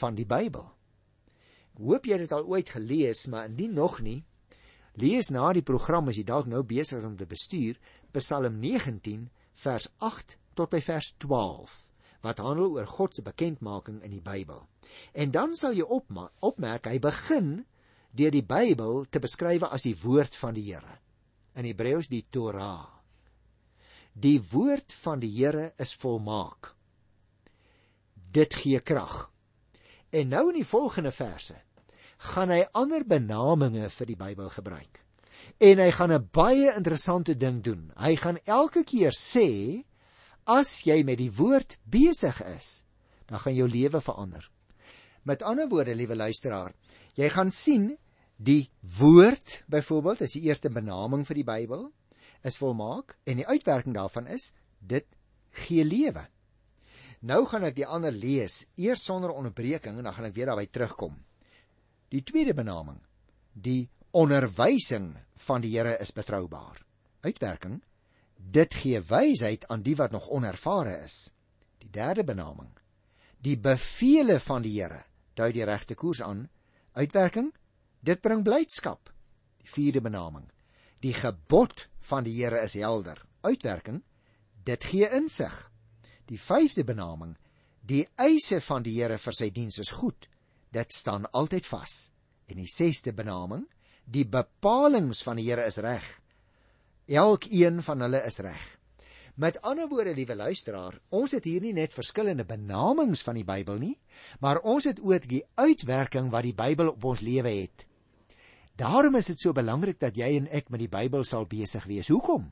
van 0.00 0.18
die 0.18 0.26
Bybel. 0.28 0.66
Ek 1.74 1.82
hoop 1.82 2.06
jy 2.06 2.16
het 2.16 2.26
dit 2.28 2.34
al 2.36 2.46
ooit 2.46 2.70
gelees, 2.70 3.26
maar 3.32 3.50
indien 3.50 3.74
nog 3.74 4.00
nie, 4.06 4.20
lees 4.94 5.30
na 5.34 5.50
die 5.56 5.66
program 5.66 6.10
as 6.10 6.18
jy 6.18 6.26
dalk 6.28 6.50
nou 6.50 6.62
besig 6.66 7.00
is 7.00 7.06
om 7.06 7.16
te 7.18 7.26
bestuur, 7.26 7.78
Psalm 8.14 8.58
19 8.62 9.28
vers 9.62 9.88
8 9.98 10.36
tot 10.58 10.70
by 10.72 10.80
vers 10.82 11.14
12 11.22 11.78
wat 12.20 12.42
handel 12.44 12.74
oor 12.76 12.88
God 12.88 13.16
se 13.16 13.24
bekendmaking 13.24 14.02
in 14.04 14.12
die 14.12 14.20
Bybel. 14.20 14.60
En 15.16 15.32
dan 15.32 15.54
sal 15.56 15.72
jy 15.72 15.86
opmerk 15.88 16.88
hy 16.90 16.98
begin 17.00 17.62
deur 18.12 18.34
die 18.34 18.44
Bybel 18.44 19.06
te 19.08 19.22
beskryf 19.22 19.64
as 19.70 19.86
die 19.86 19.96
woord 19.96 20.36
van 20.36 20.56
die 20.58 20.66
Here. 20.68 20.98
In 21.56 21.64
Hebreëus 21.64 22.10
die 22.12 22.26
Torah. 22.30 22.99
Die 24.20 24.40
woord 24.50 24.92
van 25.00 25.20
die 25.22 25.30
Here 25.32 25.70
is 25.80 25.94
volmaak. 25.96 26.74
Dit 28.12 28.52
gee 28.60 28.80
krag. 28.84 29.30
En 30.12 30.28
nou 30.34 30.50
in 30.50 30.58
die 30.58 30.66
volgende 30.66 31.12
verse 31.14 31.56
gaan 32.30 32.50
hy 32.52 32.66
ander 32.76 33.06
benamings 33.08 33.94
vir 33.96 34.10
die 34.10 34.18
Bybel 34.20 34.50
gebruik. 34.52 35.00
En 35.56 35.80
hy 35.80 35.88
gaan 35.90 36.12
'n 36.12 36.28
baie 36.32 36.74
interessante 36.76 37.34
ding 37.34 37.62
doen. 37.64 37.92
Hy 37.96 38.16
gaan 38.16 38.38
elke 38.44 38.84
keer 38.84 39.16
sê 39.16 39.84
as 40.44 40.82
jy 40.84 41.02
met 41.02 41.18
die 41.18 41.32
woord 41.32 41.78
besig 41.84 42.42
is, 42.44 42.84
dan 43.26 43.38
gaan 43.38 43.54
jou 43.54 43.68
lewe 43.68 44.00
verander. 44.00 44.50
Met 45.22 45.42
ander 45.42 45.68
woorde, 45.68 45.94
liewe 45.94 46.16
luisteraar, 46.16 46.74
jy 47.14 47.28
gaan 47.28 47.50
sien 47.50 47.96
die 48.36 48.70
woord 48.98 49.64
byvoorbeeld 49.66 50.20
is 50.20 50.32
die 50.32 50.42
eerste 50.42 50.68
benaming 50.68 51.24
vir 51.26 51.34
die 51.34 51.44
Bybel 51.44 51.92
is 52.46 52.58
volmaak 52.60 53.16
en 53.24 53.40
die 53.40 53.46
uitwerking 53.46 53.94
daarvan 53.94 54.26
is 54.26 54.52
dit 54.78 55.06
gee 55.66 55.84
lewe. 55.84 56.24
Nou 57.20 57.42
gaan 57.46 57.66
ek 57.68 57.76
die 57.76 57.86
ander 57.86 58.14
lees 58.14 58.64
eers 58.80 59.04
sonder 59.04 59.34
onderbreking 59.34 59.98
en 59.98 60.06
dan 60.08 60.16
gaan 60.16 60.30
ek 60.30 60.36
weer 60.38 60.48
daarby 60.52 60.66
terugkom. 60.72 61.18
Die 62.10 62.22
tweede 62.26 62.54
benaming, 62.56 62.98
die 63.52 63.90
onderwysing 64.16 65.12
van 65.46 65.62
die 65.62 65.74
Here 65.76 65.98
is 66.00 66.14
betroubaar. 66.16 66.80
Uitwerking, 67.20 67.82
dit 68.34 68.74
gee 68.74 69.02
wysheid 69.04 69.66
aan 69.68 69.84
die 69.84 69.94
wat 69.96 70.16
nog 70.16 70.30
onervare 70.32 70.96
is. 71.04 71.28
Die 71.78 71.90
derde 71.92 72.24
benaming, 72.24 72.72
die 73.38 73.58
bevele 73.58 74.40
van 74.40 74.64
die 74.64 74.74
Here 74.80 75.04
dui 75.40 75.52
die 75.56 75.64
regte 75.64 75.96
koers 75.96 76.22
aan. 76.24 76.48
Uitwerking, 76.98 77.50
dit 78.04 78.20
bring 78.20 78.44
blydskap. 78.44 79.12
Die 79.60 79.70
vierde 79.70 80.02
benaming, 80.04 80.48
Die 81.00 81.14
gebod 81.14 81.88
van 82.10 82.24
die 82.24 82.34
Here 82.42 82.60
is 82.62 82.74
helder. 82.74 83.22
Uitwerking: 83.40 84.02
Dit 84.64 84.84
gee 84.84 85.08
insig. 85.16 85.70
Die 86.26 86.38
vyfde 86.38 86.84
benaming: 86.84 87.36
Die 87.80 88.06
eise 88.16 88.60
van 88.60 88.82
die 88.82 88.98
Here 89.00 89.18
vir 89.18 89.32
sy 89.32 89.50
diens 89.50 89.78
is 89.78 89.90
goed. 89.90 90.30
dit 90.70 90.92
staan 90.92 91.30
altyd 91.30 91.66
vas. 91.66 92.10
En 92.50 92.58
die 92.58 92.70
sesde 92.70 93.12
benaming, 93.14 93.66
die 94.04 94.26
bepalinge 94.26 95.14
van 95.24 95.38
die 95.38 95.48
Here 95.48 95.66
is 95.66 95.78
reg. 95.82 96.06
Elkeen 97.10 97.82
van 97.82 98.06
hulle 98.06 98.22
is 98.26 98.38
reg. 98.42 98.66
Met 99.40 99.60
ander 99.62 99.88
woorde, 99.88 100.12
liewe 100.14 100.34
luisteraar, 100.36 100.98
ons 101.08 101.32
het 101.32 101.46
hier 101.48 101.62
nie 101.62 101.72
net 101.72 101.94
verskillende 101.96 102.44
benamings 102.44 103.22
van 103.24 103.38
die 103.38 103.46
Bybel 103.46 103.78
nie, 103.80 103.94
maar 104.42 104.60
ons 104.66 104.84
het 104.90 105.00
ook 105.00 105.28
die 105.30 105.44
uitwerking 105.56 106.28
wat 106.34 106.44
die 106.44 106.54
Bybel 106.54 106.92
op 106.92 107.06
ons 107.12 107.22
lewe 107.24 107.54
het. 107.62 107.86
Daarom 108.80 109.18
is 109.18 109.28
dit 109.28 109.40
so 109.40 109.52
belangrik 109.52 109.98
dat 110.00 110.16
jy 110.16 110.30
en 110.38 110.48
ek 110.48 110.70
met 110.72 110.80
die 110.80 110.90
Bybel 110.90 111.24
sal 111.28 111.44
besig 111.48 111.84
wees. 111.84 112.08
Hoekom? 112.08 112.48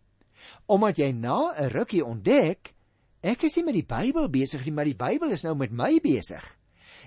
Omdat 0.68 1.00
jy 1.00 1.10
na 1.12 1.54
'n 1.56 1.70
rukkie 1.72 2.04
ontdek, 2.04 2.74
ek 3.22 3.42
is 3.42 3.56
nie 3.56 3.64
met 3.64 3.74
die 3.74 3.88
Bybel 3.88 4.28
besig 4.28 4.64
nie, 4.64 4.72
maar 4.72 4.84
die 4.84 4.98
Bybel 4.98 5.30
is 5.30 5.42
nou 5.42 5.54
met 5.56 5.72
my 5.72 5.98
besig. 6.00 6.44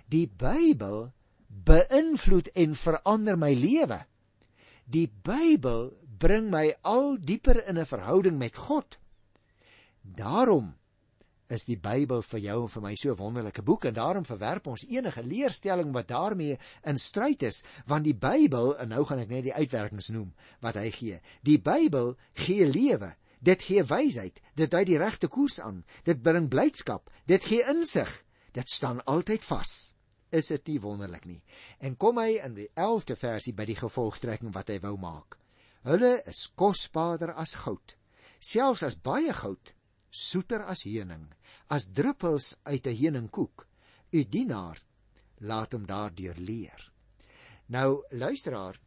Die 0.10 0.28
Bybel 0.28 1.12
beïnvloed 1.48 2.48
en 2.56 2.76
verander 2.76 3.38
my 3.38 3.54
lewe. 3.54 4.06
Die 4.86 5.08
Bybel 5.08 5.94
bring 6.18 6.50
my 6.50 6.74
al 6.82 7.18
dieper 7.18 7.68
in 7.68 7.78
'n 7.78 7.86
verhouding 7.86 8.38
met 8.38 8.58
God. 8.58 8.98
Daarom 10.02 10.81
is 11.52 11.66
die 11.68 11.78
Bybel 11.80 12.24
vir 12.24 12.42
jou 12.46 12.58
en 12.64 12.72
vir 12.72 12.84
my 12.86 12.94
so 12.96 13.12
'n 13.12 13.20
wonderlike 13.20 13.64
boek 13.68 13.86
en 13.86 13.94
daarom 13.94 14.26
verwerp 14.26 14.68
ons 14.68 14.86
enige 14.88 15.24
leerstelling 15.24 15.92
wat 15.94 16.08
daarmee 16.08 16.58
in 16.84 16.98
stryd 16.98 17.44
is, 17.44 17.64
want 17.86 18.04
die 18.04 18.16
Bybel, 18.16 18.78
en 18.78 18.90
nou 18.90 19.06
gaan 19.06 19.20
ek 19.20 19.30
net 19.30 19.44
die 19.44 19.54
uitwerkings 19.54 20.10
noem 20.10 20.34
wat 20.62 20.76
hy 20.76 20.92
gee. 20.92 21.20
Die 21.44 21.60
Bybel 21.60 22.16
gee 22.34 22.66
lewe. 22.66 23.16
Dit 23.40 23.62
gee 23.62 23.84
wysheid, 23.84 24.42
dit 24.56 24.72
dui 24.72 24.86
die 24.86 24.98
regte 24.98 25.28
koers 25.28 25.60
aan, 25.60 25.84
dit 26.04 26.22
bring 26.22 26.48
blydskap, 26.48 27.10
dit 27.26 27.44
gee 27.44 27.64
insig. 27.68 28.24
Dit 28.54 28.70
staan 28.70 29.04
altyd 29.06 29.44
vas. 29.44 29.94
Is 30.32 30.48
dit 30.48 30.68
nie 30.68 30.80
wonderlik 30.80 31.26
nie? 31.26 31.44
En 31.80 31.98
kom 31.98 32.18
hy 32.18 32.40
in 32.44 32.54
die 32.54 32.70
11de 32.76 33.16
versie 33.16 33.54
by 33.54 33.66
die 33.66 33.76
gevolgtrekking 33.76 34.54
wat 34.54 34.70
hy 34.70 34.80
wou 34.80 34.98
maak. 34.98 35.38
Hulle 35.84 36.22
is 36.28 36.52
kosbaarder 36.56 37.34
as 37.34 37.54
goud, 37.54 37.98
selfs 38.40 38.84
as 38.84 38.96
baie 38.96 39.34
goud 39.34 39.74
soeter 40.12 40.62
as 40.68 40.84
heuning, 40.84 41.32
as 41.68 41.90
druppels 41.94 42.56
uit 42.64 42.88
'n 42.88 42.96
heuningkoek. 42.96 43.68
U 44.12 44.24
dienaar 44.24 44.82
laat 45.38 45.74
hom 45.74 45.86
daardeur 45.86 46.36
leer. 46.38 46.92
Nou 47.66 48.04
luisteraar, 48.10 48.80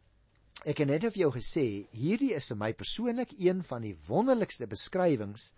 ek 0.64 0.78
het 0.78 0.88
net 0.88 1.04
of 1.04 1.14
jou 1.14 1.30
gesê, 1.32 1.86
hierdie 1.90 2.34
is 2.34 2.46
vir 2.46 2.56
my 2.56 2.72
persoonlik 2.72 3.32
een 3.38 3.62
van 3.62 3.82
die 3.82 3.96
wonderlikste 4.06 4.66
beskrywings 4.66 5.54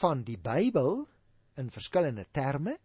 van 0.00 0.22
die 0.22 0.38
Bybel 0.38 1.08
in 1.56 1.70
verskillende 1.70 2.26
terme, 2.32 2.78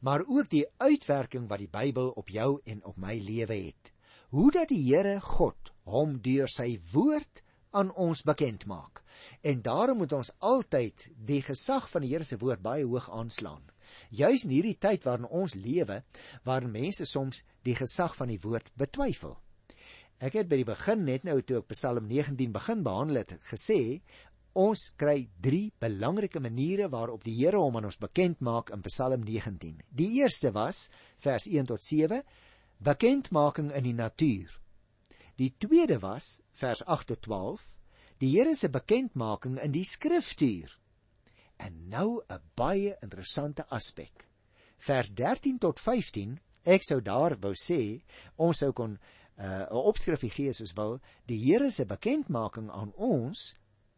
maar 0.00 0.24
ook 0.26 0.48
die 0.50 0.66
uitwerking 0.76 1.48
wat 1.48 1.58
die 1.58 1.70
Bybel 1.70 2.10
op 2.10 2.28
jou 2.28 2.60
en 2.64 2.84
op 2.84 2.96
my 2.96 3.18
lewe 3.18 3.54
het. 3.54 3.92
Hoe 4.30 4.50
dat 4.50 4.68
die 4.68 4.82
Here 4.82 5.20
God 5.20 5.72
hom 5.84 6.20
deur 6.22 6.48
sy 6.48 6.78
woord 6.92 7.42
aan 7.70 7.92
ons 7.94 8.22
bekend 8.26 8.66
maak. 8.66 9.02
En 9.40 9.62
daarom 9.62 10.00
moet 10.02 10.12
ons 10.12 10.32
altyd 10.38 11.08
die 11.16 11.42
gesag 11.42 11.88
van 11.90 12.04
die 12.04 12.12
Here 12.12 12.24
se 12.24 12.38
woord 12.40 12.62
baie 12.62 12.86
hoog 12.86 13.10
aanslaan. 13.10 13.62
Juis 14.14 14.46
in 14.46 14.54
hierdie 14.54 14.78
tyd 14.78 15.04
waarin 15.06 15.26
ons 15.26 15.56
lewe, 15.58 16.02
waar 16.46 16.66
mense 16.68 17.06
soms 17.06 17.44
die 17.66 17.74
gesag 17.78 18.14
van 18.16 18.30
die 18.30 18.40
woord 18.42 18.70
betwyfel. 18.78 19.36
Ek 20.20 20.36
het 20.36 20.50
by 20.50 20.60
die 20.60 20.68
begin 20.68 21.06
net 21.06 21.24
nou 21.24 21.38
toe 21.42 21.62
ek 21.62 21.70
Psalm 21.72 22.06
19 22.10 22.52
begin 22.52 22.84
behandel 22.84 23.22
het, 23.22 23.38
gesê 23.48 24.00
ons 24.60 24.90
kry 24.98 25.28
drie 25.40 25.70
belangrike 25.80 26.42
maniere 26.42 26.90
waarop 26.90 27.24
die 27.24 27.36
Here 27.38 27.60
hom 27.62 27.78
aan 27.78 27.88
ons 27.88 28.00
bekend 28.00 28.42
maak 28.44 28.72
in 28.74 28.82
Psalm 28.84 29.24
19. 29.24 29.78
Die 29.88 30.10
eerste 30.20 30.52
was 30.52 30.88
vers 31.22 31.46
1 31.46 31.70
tot 31.70 31.82
7, 31.82 32.20
bekendmaking 32.82 33.70
in 33.72 33.86
die 33.86 33.96
natuur. 33.96 34.58
Die 35.40 35.54
tweede 35.56 35.96
was 36.02 36.42
vers 36.52 36.82
8 36.84 37.06
tot 37.06 37.22
12, 37.22 37.62
die 38.20 38.28
Here 38.34 38.52
se 38.54 38.68
bekendmaking 38.68 39.56
in 39.64 39.72
die 39.72 39.86
skriftuur. 39.88 40.74
En 41.56 41.88
nou 41.88 42.20
'n 42.28 42.42
baie 42.54 42.96
interessante 43.00 43.64
aspek. 43.68 44.28
Vers 44.76 45.08
13 45.14 45.58
tot 45.58 45.80
15, 45.80 46.38
ek 46.62 46.82
sou 46.82 47.00
daar 47.00 47.38
wou 47.40 47.54
sê, 47.54 48.02
ons 48.36 48.58
sou 48.58 48.72
kon 48.72 48.98
uh, 48.98 49.44
'n 49.44 49.72
uh, 49.72 49.84
opskrifie 49.92 50.30
gee 50.30 50.52
soos 50.52 50.74
wil, 50.76 51.00
die 51.24 51.38
Here 51.38 51.70
se 51.70 51.86
bekendmaking 51.86 52.70
aan 52.70 52.92
ons 52.96 53.56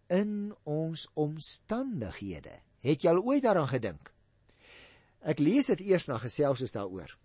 in 0.08 0.54
ons 0.62 1.08
omstandighede. 1.14 2.60
Het 2.80 3.02
jy 3.02 3.10
al 3.10 3.22
ooit 3.22 3.42
daaraan 3.42 3.68
gedink? 3.68 4.14
Ek 5.20 5.38
lees 5.38 5.66
dit 5.66 5.80
eers 5.80 6.06
na 6.06 6.18
gesels 6.18 6.60
ons 6.60 6.72
daaroor. 6.72 7.18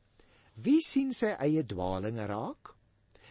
Wie 0.56 0.82
sien 0.82 1.14
sy 1.14 1.36
eie 1.38 1.64
dwaalinge 1.66 2.26
raak? 2.26 2.77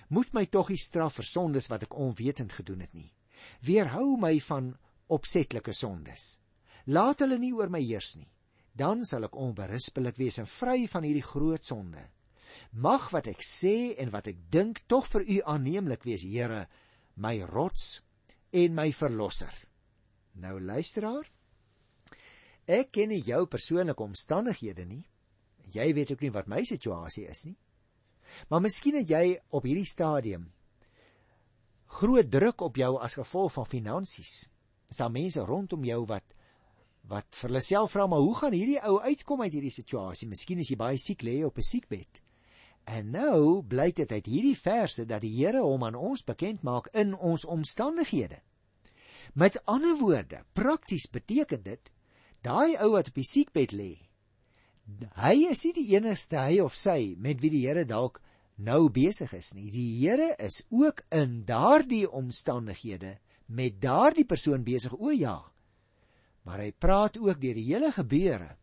Moet 0.08 0.32
my 0.34 0.46
tog 0.46 0.70
die 0.70 0.80
straf 0.80 1.18
vir 1.18 1.28
sondes 1.28 1.68
wat 1.72 1.86
ek 1.86 1.96
onwetend 1.98 2.52
gedoen 2.52 2.84
het 2.84 2.94
nie. 2.94 3.10
Weerhou 3.66 4.16
my 4.20 4.36
van 4.48 4.72
opsetlike 5.12 5.72
sondes. 5.74 6.38
Laat 6.86 7.22
hulle 7.24 7.38
nie 7.38 7.52
oor 7.54 7.70
my 7.70 7.82
heers 7.82 8.14
nie. 8.16 8.28
Dan 8.76 9.04
sal 9.08 9.26
ek 9.26 9.38
onberispelik 9.40 10.18
wees 10.20 10.38
en 10.38 10.48
vry 10.50 10.84
van 10.90 11.06
hierdie 11.06 11.24
groot 11.24 11.64
sonde. 11.64 12.02
Mag 12.72 13.08
wat 13.14 13.30
ek 13.30 13.42
sê 13.42 13.94
en 14.00 14.12
wat 14.12 14.28
ek 14.30 14.42
dink 14.52 14.84
tog 14.90 15.08
vir 15.10 15.24
u 15.24 15.38
aanneemlik 15.48 16.04
wees, 16.04 16.22
Here, 16.22 16.66
my 17.16 17.40
rots 17.48 18.02
en 18.52 18.76
my 18.76 18.90
verlosser. 18.92 19.52
Nou 20.36 20.58
luisteraar, 20.60 21.24
ek 22.68 22.92
ken 22.92 23.10
nie 23.14 23.22
jou 23.24 23.46
persoonlike 23.48 24.04
omstandighede 24.04 24.84
nie. 24.84 25.04
Jy 25.72 25.92
weet 25.96 26.12
ook 26.12 26.22
nie 26.26 26.34
wat 26.34 26.50
my 26.50 26.62
situasie 26.68 27.26
is 27.30 27.46
nie. 27.48 27.56
Maar 28.48 28.60
miskien 28.60 28.96
het 29.00 29.08
jy 29.10 29.38
op 29.50 29.64
hierdie 29.64 29.88
stadium 29.88 30.52
groot 31.86 32.30
druk 32.30 32.60
op 32.60 32.76
jou 32.76 32.96
as 33.00 33.14
gevolg 33.14 33.52
van 33.52 33.66
finansies. 33.66 34.48
Is 34.90 34.98
daar 35.00 35.10
mense 35.10 35.40
rondom 35.40 35.84
jou 35.84 36.04
wat 36.06 36.34
wat 37.06 37.36
vir 37.38 37.52
hulle 37.52 37.62
self 37.62 37.92
vra 37.94 38.08
maar 38.10 38.24
hoe 38.24 38.34
gaan 38.34 38.54
hierdie 38.54 38.80
ou 38.82 38.96
uitkom 38.98 39.44
uit 39.44 39.52
hierdie 39.54 39.74
situasie? 39.74 40.26
Miskien 40.28 40.58
is 40.58 40.72
jy 40.72 40.78
baie 40.80 40.98
siek 40.98 41.22
lê 41.22 41.44
op 41.46 41.58
'n 41.58 41.62
siekbed. 41.62 42.20
En 42.86 43.10
nou 43.10 43.62
blyk 43.62 43.96
dit 43.96 44.12
uit 44.12 44.26
hierdie 44.26 44.58
verse 44.58 45.06
dat 45.06 45.22
die 45.22 45.34
Here 45.36 45.62
hom 45.62 45.84
aan 45.84 45.94
ons 45.94 46.24
bekend 46.24 46.62
maak 46.62 46.86
in 46.94 47.14
ons 47.14 47.44
omstandighede. 47.44 48.42
Met 49.34 49.58
ander 49.66 49.96
woorde, 49.98 50.44
prakties 50.52 51.10
beteken 51.10 51.62
dit 51.62 51.92
daai 52.42 52.76
ou 52.76 52.90
wat 52.90 53.08
op 53.08 53.14
die 53.14 53.26
siekbed 53.26 53.72
lê, 53.72 54.05
hy 55.18 55.48
is 55.50 55.64
nie 55.64 55.74
die 55.76 55.88
enigste 55.96 56.38
hy 56.38 56.60
of 56.62 56.76
sy 56.78 57.14
met 57.18 57.40
wie 57.42 57.50
die 57.50 57.64
Here 57.66 57.84
dalk 57.88 58.20
nou 58.56 58.88
besig 58.88 59.32
is 59.36 59.52
nie. 59.54 59.70
Die 59.70 59.88
Here 60.00 60.34
is 60.38 60.62
ook 60.70 61.02
in 61.14 61.42
daardie 61.48 62.06
omstandighede 62.08 63.16
met 63.46 63.80
daardie 63.82 64.26
persoon 64.26 64.64
besig. 64.64 64.94
O 64.94 65.10
ja. 65.10 65.38
Maar 66.46 66.62
hy 66.62 66.70
praat 66.72 67.18
ook 67.18 67.40
deur 67.42 67.58
die 67.58 67.66
hele 67.72 67.90
gebeure 67.92 68.54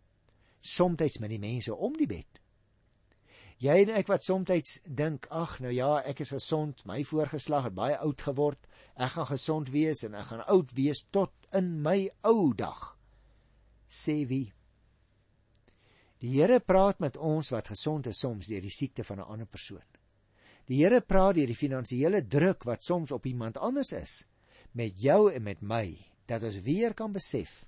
soms 0.63 1.19
met 1.19 1.29
die 1.29 1.41
mense 1.43 1.75
om 1.75 1.93
die 1.99 2.07
bed. 2.07 2.39
Jy 3.59 3.75
en 3.83 3.93
ek 3.95 4.09
wat 4.11 4.23
soms 4.23 4.79
dink, 4.83 5.27
ag 5.29 5.59
nou 5.63 5.71
ja, 5.71 6.01
ek 6.07 6.23
is 6.23 6.33
gesond, 6.35 6.85
my 6.87 7.03
voorgeslag 7.03 7.69
het 7.69 7.75
baie 7.75 7.97
oud 7.99 8.21
geword. 8.21 8.59
Ek 8.95 9.15
gaan 9.15 9.29
gesond 9.29 9.71
wees 9.71 10.03
en 10.07 10.15
ek 10.19 10.31
gaan 10.31 10.43
oud 10.51 10.73
wees 10.75 11.05
tot 11.11 11.31
in 11.55 11.81
my 11.83 12.09
ou 12.27 12.53
dag. 12.55 12.95
Sê 13.87 14.23
wie? 14.27 14.53
Die 16.23 16.37
Here 16.37 16.61
praat 16.63 17.01
met 17.03 17.17
ons 17.19 17.49
wat 17.51 17.73
gesond 17.73 18.07
is 18.07 18.21
soms 18.23 18.47
deur 18.47 18.63
die 18.63 18.71
siekte 18.71 19.03
van 19.03 19.19
'n 19.19 19.27
ander 19.27 19.45
persoon. 19.45 19.83
Die 20.67 20.79
Here 20.79 21.01
praat 21.01 21.35
deur 21.35 21.47
die 21.47 21.55
finansiële 21.55 22.21
druk 22.27 22.63
wat 22.63 22.83
soms 22.83 23.11
op 23.11 23.25
iemand 23.25 23.57
anders 23.57 23.91
is 23.91 24.25
met 24.71 25.01
jou 25.01 25.31
en 25.31 25.43
met 25.43 25.61
my 25.61 25.97
dat 26.25 26.43
ons 26.43 26.61
weer 26.63 26.93
kan 26.93 27.11
besef 27.11 27.65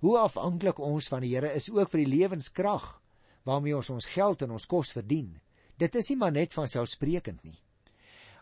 hoe 0.00 0.18
afhanklik 0.18 0.78
ons 0.78 1.08
van 1.08 1.22
die 1.22 1.30
Here 1.34 1.54
is 1.54 1.70
ook 1.70 1.90
vir 1.90 2.02
die 2.02 2.12
lewenskrag 2.16 3.00
waarmee 3.44 3.76
ons 3.76 3.90
ons 3.90 4.06
geld 4.06 4.42
en 4.42 4.50
ons 4.50 4.66
kos 4.66 4.92
verdien. 4.92 5.40
Dit 5.78 5.94
is 5.94 6.08
nie 6.08 6.16
maar 6.16 6.32
net 6.32 6.52
van 6.52 6.68
selfsprekend 6.68 7.44
nie. 7.44 7.58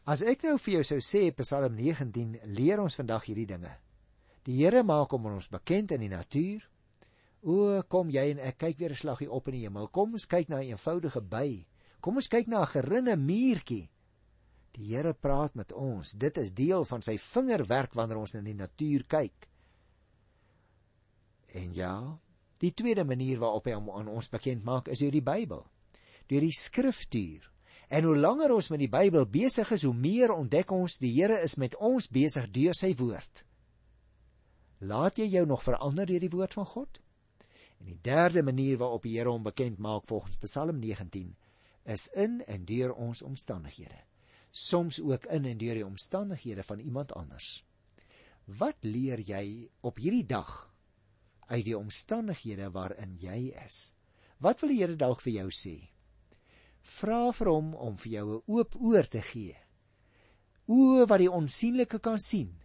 As 0.05 0.23
ek 0.23 0.43
nou 0.43 0.57
vir 0.59 0.73
jou 0.75 0.85
sou 0.85 1.01
sê 1.05 1.31
Psalm 1.37 1.77
19 1.77 2.39
leer 2.45 2.81
ons 2.81 2.97
vandag 2.97 3.29
hierdie 3.29 3.47
dinge. 3.47 3.77
Die 4.45 4.57
Here 4.65 4.83
maak 4.83 5.13
hom 5.13 5.27
aan 5.27 5.35
ons 5.37 5.53
bekend 5.53 5.93
in 5.93 6.01
die 6.01 6.09
natuur, 6.09 6.65
O, 7.41 7.81
kom 7.89 8.11
jy 8.13 8.27
en 8.35 8.43
ek 8.45 8.59
kyk 8.61 8.79
weer 8.79 8.93
'n 8.93 9.01
slaggie 9.01 9.31
op 9.31 9.49
in 9.49 9.55
die 9.55 9.65
hemel. 9.65 9.89
Kom 9.89 10.13
ons 10.13 10.27
kyk 10.27 10.49
na 10.49 10.61
'n 10.61 10.73
eenvoudige 10.73 11.23
by. 11.23 11.67
Kom 12.01 12.17
ons 12.17 12.29
kyk 12.29 12.47
na 12.47 12.61
'n 12.63 12.67
gerinne 12.67 13.17
muurtjie. 13.17 13.89
Die 14.73 14.95
Here 14.95 15.15
praat 15.15 15.55
met 15.55 15.73
ons. 15.73 16.13
Dit 16.13 16.37
is 16.37 16.53
deel 16.55 16.85
van 16.85 17.03
sy 17.03 17.17
vingerwerk 17.19 17.95
wanneer 17.95 18.19
ons 18.19 18.35
in 18.35 18.45
die 18.45 18.55
natuur 18.55 19.05
kyk. 19.05 19.49
En 21.55 21.75
ja, 21.75 22.21
die 22.59 22.73
tweede 22.75 23.05
manier 23.05 23.39
waarop 23.39 23.67
hy 23.67 23.73
hom 23.73 23.91
aan 23.91 24.09
ons 24.09 24.29
bekend 24.29 24.65
maak 24.65 24.89
is 24.89 24.99
deur 24.99 25.11
die 25.11 25.25
Bybel. 25.25 25.65
Deur 26.29 26.41
die 26.41 26.55
skriftuur. 26.55 27.51
En 27.91 28.05
hoe 28.05 28.17
langer 28.17 28.53
ons 28.55 28.71
met 28.71 28.79
die 28.79 28.89
Bybel 28.89 29.27
besig 29.27 29.71
is, 29.75 29.83
hoe 29.83 29.95
meer 29.95 30.31
ontdek 30.31 30.71
ons 30.71 31.01
die 31.03 31.11
Here 31.17 31.41
is 31.43 31.57
met 31.57 31.75
ons 31.77 32.07
besig 32.09 32.51
deur 32.55 32.75
sy 32.75 32.95
woord. 32.95 33.45
Laat 34.81 35.19
jy 35.19 35.27
jou 35.27 35.47
nog 35.47 35.65
verander 35.67 36.07
deur 36.07 36.21
die 36.21 36.31
woord 36.31 36.55
van 36.55 36.67
God? 36.67 37.01
En 37.81 37.89
die 37.89 37.99
derde 38.05 38.43
manier 38.45 38.79
waarop 38.79 39.07
die 39.07 39.17
Here 39.17 39.33
hom 39.33 39.43
bekend 39.43 39.79
maak 39.79 40.05
volgens 40.07 40.37
Psalm 40.45 40.79
19 40.79 41.37
is 41.89 42.09
in 42.13 42.41
en 42.47 42.65
deur 42.69 42.93
ons 42.93 43.23
omstandighede. 43.23 44.05
Soms 44.51 45.01
ook 45.01 45.25
in 45.25 45.47
en 45.49 45.59
deur 45.59 45.81
die 45.81 45.87
omstandighede 45.87 46.63
van 46.63 46.79
iemand 46.79 47.13
anders. 47.17 47.65
Wat 48.45 48.77
leer 48.85 49.21
jy 49.25 49.71
op 49.81 49.97
hierdie 49.97 50.27
dag 50.27 50.53
uit 51.49 51.65
die 51.65 51.79
omstandighede 51.79 52.71
waarin 52.75 53.17
jy 53.19 53.55
is? 53.65 53.95
Wat 54.39 54.61
wil 54.61 54.75
die 54.75 54.83
Here 54.83 54.97
dalk 54.97 55.25
vir 55.25 55.33
jou 55.39 55.49
sê? 55.55 55.77
Vra 56.81 57.31
vir 57.37 57.49
hom 57.53 57.75
om 57.75 57.97
vir 57.97 58.13
jou 58.13 58.27
'n 58.37 58.43
oop 58.47 58.77
oor 58.77 59.07
te 59.09 59.23
gee. 59.23 59.57
Oë 60.69 61.07
wat 61.09 61.19
die 61.19 61.31
onsigbare 61.31 61.99
kan 61.99 62.19
sien, 62.19 62.61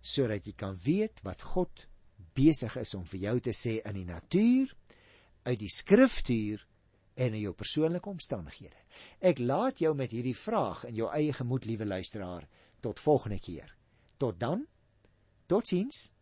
sodat 0.00 0.46
jy 0.46 0.52
kan 0.52 0.76
weet 0.76 1.20
wat 1.22 1.42
God 1.42 1.86
besig 2.34 2.76
is 2.80 2.94
om 2.94 3.04
vir 3.08 3.20
jou 3.28 3.34
te 3.40 3.54
sê 3.54 3.78
in 3.84 3.98
die 3.98 4.08
natuur, 4.08 4.72
uit 5.44 5.58
die 5.60 5.70
skriftuur 5.70 6.62
en 7.14 7.34
in 7.34 7.42
jou 7.44 7.52
persoonlike 7.54 8.10
omstandighede. 8.10 8.78
Ek 9.20 9.38
laat 9.38 9.82
jou 9.82 9.94
met 9.94 10.12
hierdie 10.14 10.36
vraag 10.36 10.84
in 10.88 10.98
jou 10.98 11.10
eie 11.14 11.32
gemoed, 11.34 11.66
liewe 11.68 11.86
luisteraar, 11.86 12.46
tot 12.80 13.00
volgende 13.00 13.40
keer. 13.42 13.70
Tot 14.18 14.38
dan. 14.40 14.66
Totsiens. 15.46 16.13